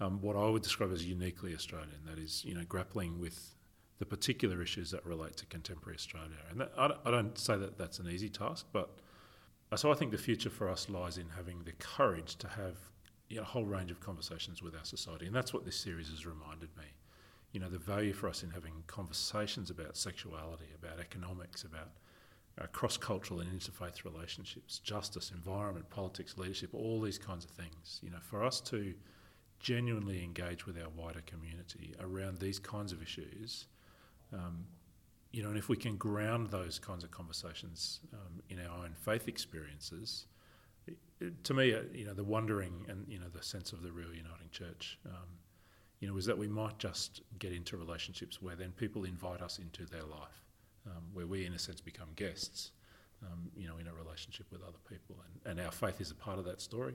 um, 0.00 0.20
what 0.20 0.36
I 0.36 0.48
would 0.48 0.62
describe 0.62 0.92
as 0.92 1.04
uniquely 1.04 1.52
Australian. 1.54 1.98
That 2.06 2.18
is, 2.18 2.44
you 2.44 2.54
know, 2.54 2.64
grappling 2.68 3.18
with 3.18 3.54
the 3.98 4.06
particular 4.06 4.62
issues 4.62 4.90
that 4.92 5.04
relate 5.04 5.36
to 5.36 5.46
contemporary 5.46 5.96
Australia. 5.96 6.36
And 6.50 6.60
that, 6.60 6.72
I, 6.78 6.88
don't- 6.88 7.00
I 7.04 7.10
don't 7.10 7.36
say 7.36 7.56
that 7.56 7.76
that's 7.76 7.98
an 7.98 8.08
easy 8.08 8.28
task, 8.28 8.66
but 8.72 8.98
uh, 9.70 9.76
so 9.76 9.90
I 9.90 9.94
think 9.94 10.10
the 10.12 10.18
future 10.18 10.50
for 10.50 10.68
us 10.68 10.88
lies 10.88 11.18
in 11.18 11.28
having 11.36 11.64
the 11.64 11.72
courage 11.72 12.36
to 12.36 12.48
have 12.48 12.76
you 13.32 13.38
know, 13.38 13.44
a 13.44 13.46
whole 13.46 13.64
range 13.64 13.90
of 13.90 13.98
conversations 13.98 14.62
with 14.62 14.74
our 14.74 14.84
society, 14.84 15.24
and 15.24 15.34
that's 15.34 15.54
what 15.54 15.64
this 15.64 15.76
series 15.76 16.10
has 16.10 16.26
reminded 16.26 16.68
me. 16.76 16.84
You 17.52 17.60
know, 17.60 17.70
the 17.70 17.78
value 17.78 18.12
for 18.12 18.28
us 18.28 18.42
in 18.42 18.50
having 18.50 18.84
conversations 18.86 19.70
about 19.70 19.96
sexuality, 19.96 20.66
about 20.78 21.00
economics, 21.00 21.64
about 21.64 21.92
uh, 22.60 22.66
cross-cultural 22.72 23.40
and 23.40 23.50
interfaith 23.50 24.04
relationships, 24.04 24.80
justice, 24.80 25.32
environment, 25.34 25.88
politics, 25.88 26.36
leadership, 26.36 26.74
all 26.74 27.00
these 27.00 27.16
kinds 27.16 27.46
of 27.46 27.50
things. 27.52 28.00
You 28.02 28.10
know, 28.10 28.20
for 28.20 28.44
us 28.44 28.60
to 28.72 28.92
genuinely 29.60 30.22
engage 30.22 30.66
with 30.66 30.76
our 30.76 30.90
wider 30.90 31.22
community 31.24 31.94
around 32.00 32.38
these 32.38 32.58
kinds 32.58 32.92
of 32.92 33.00
issues, 33.00 33.66
um, 34.34 34.66
you 35.30 35.42
know, 35.42 35.48
and 35.48 35.56
if 35.56 35.70
we 35.70 35.76
can 35.78 35.96
ground 35.96 36.50
those 36.50 36.78
kinds 36.78 37.02
of 37.02 37.10
conversations 37.10 38.00
um, 38.12 38.42
in 38.50 38.58
our 38.58 38.84
own 38.84 38.92
faith 38.92 39.26
experiences, 39.26 40.26
to 41.44 41.54
me, 41.54 41.74
uh, 41.74 41.80
you 41.92 42.04
know, 42.04 42.14
the 42.14 42.24
wondering 42.24 42.86
and 42.88 43.06
you 43.08 43.18
know 43.18 43.28
the 43.32 43.42
sense 43.42 43.72
of 43.72 43.82
the 43.82 43.92
real 43.92 44.08
uniting 44.08 44.48
church, 44.50 44.98
um, 45.06 45.28
you 46.00 46.08
know, 46.08 46.16
is 46.16 46.26
that 46.26 46.36
we 46.36 46.48
might 46.48 46.78
just 46.78 47.22
get 47.38 47.52
into 47.52 47.76
relationships 47.76 48.42
where 48.42 48.56
then 48.56 48.72
people 48.72 49.04
invite 49.04 49.40
us 49.40 49.58
into 49.58 49.86
their 49.86 50.04
life, 50.04 50.44
um, 50.86 51.02
where 51.12 51.26
we, 51.26 51.46
in 51.46 51.52
a 51.54 51.58
sense, 51.58 51.80
become 51.80 52.08
guests, 52.16 52.72
um, 53.22 53.50
you 53.56 53.68
know, 53.68 53.76
in 53.78 53.86
a 53.86 53.94
relationship 53.94 54.46
with 54.50 54.62
other 54.62 54.78
people, 54.88 55.16
and, 55.24 55.58
and 55.58 55.64
our 55.64 55.72
faith 55.72 56.00
is 56.00 56.10
a 56.10 56.14
part 56.14 56.38
of 56.38 56.44
that 56.44 56.60
story. 56.60 56.94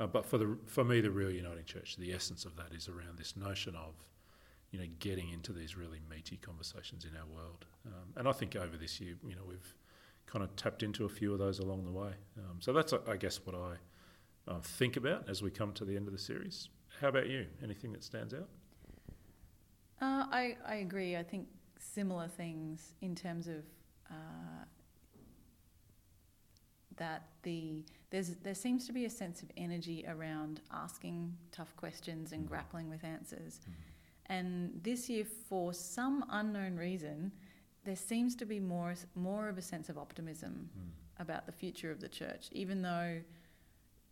Uh, 0.00 0.06
but 0.06 0.26
for 0.26 0.38
the 0.38 0.58
for 0.66 0.84
me, 0.84 1.00
the 1.00 1.10
real 1.10 1.30
uniting 1.30 1.64
church, 1.64 1.96
the 1.96 2.12
essence 2.12 2.44
of 2.44 2.56
that 2.56 2.72
is 2.74 2.88
around 2.88 3.18
this 3.18 3.36
notion 3.36 3.76
of, 3.76 3.94
you 4.70 4.78
know, 4.78 4.86
getting 4.98 5.30
into 5.30 5.52
these 5.52 5.76
really 5.76 6.00
meaty 6.10 6.36
conversations 6.36 7.04
in 7.04 7.10
our 7.16 7.26
world. 7.26 7.66
Um, 7.86 8.12
and 8.16 8.26
I 8.26 8.32
think 8.32 8.56
over 8.56 8.76
this 8.76 9.00
year, 9.00 9.14
you 9.26 9.36
know, 9.36 9.42
we've 9.46 9.74
kind 10.32 10.42
of 10.42 10.54
tapped 10.56 10.82
into 10.82 11.04
a 11.04 11.08
few 11.08 11.32
of 11.32 11.38
those 11.38 11.58
along 11.58 11.84
the 11.84 11.90
way. 11.90 12.12
Um, 12.38 12.56
so 12.60 12.72
that's, 12.72 12.94
I 13.06 13.16
guess, 13.16 13.40
what 13.44 13.54
I 13.54 14.50
uh, 14.50 14.60
think 14.60 14.96
about 14.96 15.28
as 15.28 15.42
we 15.42 15.50
come 15.50 15.72
to 15.74 15.84
the 15.84 15.94
end 15.94 16.06
of 16.08 16.12
the 16.12 16.18
series. 16.18 16.70
How 17.00 17.08
about 17.08 17.28
you? 17.28 17.46
Anything 17.62 17.92
that 17.92 18.02
stands 18.02 18.32
out? 18.32 18.48
Uh, 20.00 20.24
I, 20.30 20.56
I 20.66 20.76
agree. 20.76 21.16
I 21.16 21.22
think 21.22 21.46
similar 21.78 22.28
things 22.28 22.94
in 23.02 23.14
terms 23.14 23.46
of 23.46 23.62
uh, 24.10 24.64
that 26.96 27.24
the 27.42 27.84
there's 28.10 28.36
there 28.42 28.54
seems 28.54 28.86
to 28.86 28.92
be 28.92 29.04
a 29.04 29.10
sense 29.10 29.42
of 29.42 29.50
energy 29.56 30.04
around 30.08 30.60
asking 30.70 31.34
tough 31.50 31.74
questions 31.76 32.32
and 32.32 32.44
Mhm. 32.44 32.48
grappling 32.48 32.88
with 32.90 33.04
answers. 33.04 33.60
And 34.26 34.80
this 34.82 35.08
year, 35.10 35.24
for 35.24 35.74
some 35.74 36.24
unknown 36.30 36.76
reason, 36.76 37.32
there 37.84 37.96
seems 37.96 38.34
to 38.36 38.44
be 38.46 38.60
more 38.60 38.94
more 39.14 39.48
of 39.48 39.58
a 39.58 39.62
sense 39.62 39.88
of 39.88 39.98
optimism 39.98 40.70
about 41.18 41.46
the 41.46 41.52
future 41.52 41.90
of 41.90 42.00
the 42.00 42.08
church, 42.08 42.48
even 42.52 42.82
though, 42.82 43.20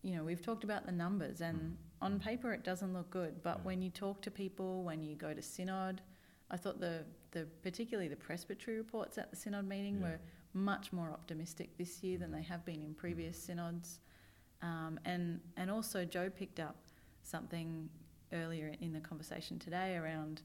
you 0.02 0.14
know, 0.14 0.22
we've 0.24 0.42
talked 0.42 0.64
about 0.64 0.86
the 0.86 0.92
numbers 0.92 1.40
and 1.40 1.58
Mm. 1.58 1.76
on 2.02 2.20
paper 2.20 2.52
it 2.52 2.62
doesn't 2.64 2.92
look 2.92 3.10
good. 3.10 3.42
But 3.42 3.58
Yeah. 3.58 3.64
when 3.64 3.82
you 3.82 3.90
talk 3.90 4.22
to 4.22 4.30
people, 4.30 4.84
when 4.84 5.02
you 5.02 5.16
go 5.16 5.34
to 5.34 5.42
synod, 5.42 6.02
I 6.50 6.56
thought 6.56 6.80
the, 6.80 7.04
the 7.30 7.46
particularly 7.62 8.08
the 8.08 8.16
presbytery 8.16 8.76
reports 8.76 9.18
at 9.18 9.30
the 9.30 9.36
synod 9.36 9.66
meeting 9.66 9.96
Yeah. 10.00 10.02
were 10.12 10.20
much 10.52 10.92
more 10.92 11.10
optimistic 11.10 11.76
this 11.76 12.02
year 12.02 12.18
than 12.18 12.32
they 12.32 12.42
have 12.42 12.64
been 12.64 12.82
in 12.82 12.94
previous 12.94 13.36
synods. 13.40 14.00
Um, 14.62 14.98
and 15.04 15.40
and 15.56 15.70
also 15.70 16.04
Jo 16.04 16.28
picked 16.28 16.60
up 16.60 16.76
something 17.22 17.88
earlier 18.32 18.68
in 18.80 18.92
the 18.92 19.00
conversation 19.00 19.58
today 19.58 19.96
around 19.96 20.42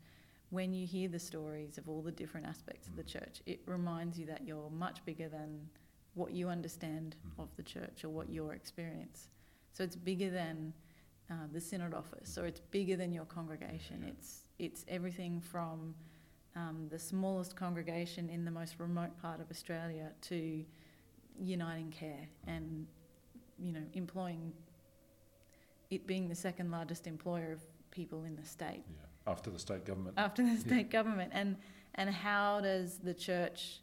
when 0.56 0.74
you 0.74 0.86
hear 0.88 1.08
the 1.10 1.20
stories 1.20 1.78
of 1.78 1.88
all 1.90 2.02
the 2.02 2.12
different 2.22 2.46
aspects 2.48 2.88
of 2.88 2.96
the 2.96 3.04
church, 3.04 3.42
it 3.46 3.60
reminds 3.66 4.18
you 4.20 4.26
that 4.26 4.42
you're 4.48 4.70
much 4.72 5.04
bigger 5.06 5.28
than 5.30 5.70
what 6.14 6.32
you 6.32 6.48
understand 6.48 7.16
Mhm. 7.18 7.44
of 7.44 7.50
the 7.58 7.64
church 7.64 8.04
or 8.06 8.10
what 8.10 8.30
your 8.30 8.54
experience. 8.54 9.30
So 9.74 9.84
it's 9.84 9.98
bigger 9.98 10.30
than 10.32 10.74
uh, 11.30 11.48
the 11.52 11.60
synod 11.60 11.94
office, 11.94 12.38
or 12.38 12.46
it's 12.46 12.62
bigger 12.78 12.96
than 12.96 13.12
your 13.12 13.26
congregation. 13.26 14.02
Yeah. 14.04 14.10
It's 14.14 14.30
it's 14.60 14.86
everything 14.88 15.42
from 15.42 15.96
um, 16.56 16.88
the 16.90 17.00
smallest 17.00 17.56
congregation 17.58 18.30
in 18.30 18.46
the 18.46 18.52
most 18.52 18.80
remote 18.80 19.18
part 19.18 19.42
of 19.42 19.50
Australia 19.52 20.14
to 20.22 20.64
UnitingCare 21.42 22.28
and 22.48 22.88
you 23.60 23.72
know 23.74 23.84
employing 23.94 24.54
it 25.90 26.08
being 26.08 26.30
the 26.30 26.36
second 26.36 26.72
largest 26.72 27.08
employer 27.08 27.52
of 27.52 27.62
people 27.92 28.24
in 28.24 28.36
the 28.36 28.46
state 28.46 28.84
Yeah. 28.88 29.06
After 29.28 29.50
the 29.50 29.60
state 29.60 29.86
government. 29.86 30.16
after 30.18 30.44
the 30.44 30.58
state 30.58 30.92
government. 30.92 31.32
And 31.34 31.58
and 31.96 32.10
how 32.10 32.62
does 32.62 32.98
the 32.98 33.14
church 33.14 33.80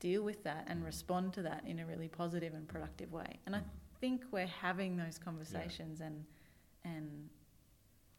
deal 0.00 0.22
with 0.22 0.42
that 0.44 0.66
and 0.68 0.82
mm. 0.82 0.86
respond 0.86 1.32
to 1.34 1.42
that 1.42 1.62
in 1.66 1.78
a 1.78 1.86
really 1.86 2.08
positive 2.08 2.54
and 2.54 2.66
productive 2.68 3.12
way? 3.12 3.38
And 3.46 3.54
i 3.54 3.60
mm. 3.60 3.64
think 4.00 4.22
we're 4.30 4.46
having 4.46 4.96
those 4.96 5.18
conversations 5.18 6.00
and 6.00 6.24
and 6.84 7.28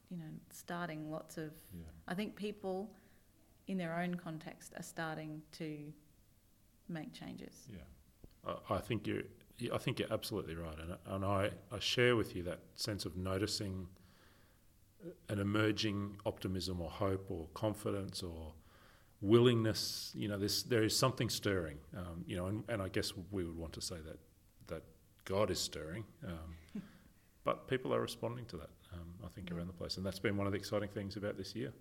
you 0.09 0.17
know 0.17 0.31
starting 0.51 1.09
lots 1.09 1.37
of 1.37 1.51
Yeah. 1.73 1.83
i 2.07 2.13
think 2.13 2.35
people 2.35 2.91
in 3.67 3.77
their 3.77 3.99
own 3.99 4.15
context 4.15 4.73
are 4.77 4.83
starting 4.83 5.41
to 5.53 5.93
make 6.89 7.13
changes. 7.13 7.67
Yeah, 7.71 8.53
I, 8.69 8.75
I 8.75 8.79
think 8.79 9.07
you. 9.07 9.23
I 9.71 9.77
think 9.77 9.99
you're 9.99 10.11
absolutely 10.11 10.55
right, 10.55 10.77
and 10.79 10.97
and 11.15 11.25
I, 11.25 11.51
I 11.71 11.79
share 11.79 12.15
with 12.15 12.35
you 12.35 12.43
that 12.43 12.59
sense 12.75 13.05
of 13.05 13.15
noticing 13.15 13.87
an 15.29 15.39
emerging 15.39 16.17
optimism 16.25 16.81
or 16.81 16.89
hope 16.89 17.25
or 17.29 17.47
confidence 17.53 18.21
or 18.23 18.53
willingness. 19.21 20.11
You 20.15 20.27
know, 20.27 20.37
this 20.37 20.63
there 20.63 20.83
is 20.83 20.97
something 20.97 21.29
stirring. 21.29 21.77
Um, 21.95 22.23
you 22.27 22.35
know, 22.37 22.47
and, 22.47 22.63
and 22.69 22.81
I 22.81 22.89
guess 22.89 23.13
we 23.31 23.43
would 23.43 23.57
want 23.57 23.73
to 23.73 23.81
say 23.81 23.97
that 24.05 24.17
that 24.67 24.83
God 25.25 25.51
is 25.51 25.59
stirring, 25.59 26.03
um, 26.25 26.55
but 27.43 27.67
people 27.67 27.93
are 27.93 28.01
responding 28.01 28.45
to 28.47 28.57
that. 28.57 28.69
Um, 28.93 29.13
I 29.23 29.27
think 29.29 29.49
Yeah. 29.49 29.57
around 29.57 29.67
the 29.67 29.73
place, 29.73 29.97
and 29.97 30.05
that's 30.05 30.19
been 30.19 30.37
one 30.37 30.47
of 30.47 30.53
the 30.53 30.59
exciting 30.59 30.89
things 30.89 31.15
about 31.15 31.37
this 31.37 31.55
year. 31.55 31.71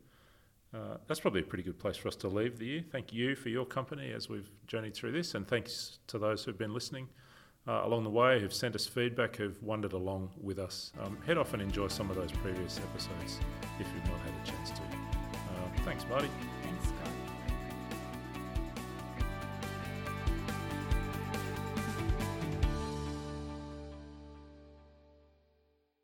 Uh, 0.72 0.98
that's 1.08 1.18
probably 1.18 1.40
a 1.40 1.44
pretty 1.44 1.64
good 1.64 1.78
place 1.80 1.96
for 1.96 2.06
us 2.06 2.14
to 2.14 2.28
leave 2.28 2.56
the 2.58 2.66
year. 2.66 2.84
Thank 2.92 3.12
you 3.12 3.34
for 3.34 3.48
your 3.48 3.66
company 3.66 4.12
as 4.12 4.28
we've 4.28 4.48
journeyed 4.68 4.94
through 4.94 5.10
this, 5.10 5.34
and 5.34 5.48
thanks 5.48 5.98
to 6.06 6.18
those 6.18 6.44
who've 6.44 6.56
been 6.56 6.72
listening 6.72 7.08
uh, 7.70 7.82
along 7.84 8.02
the 8.02 8.10
way, 8.10 8.40
who've 8.40 8.52
sent 8.52 8.74
us 8.74 8.86
feedback, 8.86 9.36
who've 9.36 9.62
wandered 9.62 9.92
along 9.92 10.30
with 10.42 10.58
us. 10.58 10.92
Um, 11.00 11.16
head 11.24 11.38
off 11.38 11.54
and 11.54 11.62
enjoy 11.62 11.86
some 11.86 12.10
of 12.10 12.16
those 12.16 12.32
previous 12.32 12.78
episodes 12.78 13.38
if 13.78 13.86
you've 13.94 14.10
not 14.10 14.18
had 14.20 14.32
a 14.42 14.50
chance 14.50 14.70
to. 14.70 14.82
Uh, 14.82 15.84
thanks, 15.84 16.04
Marty. 16.08 16.28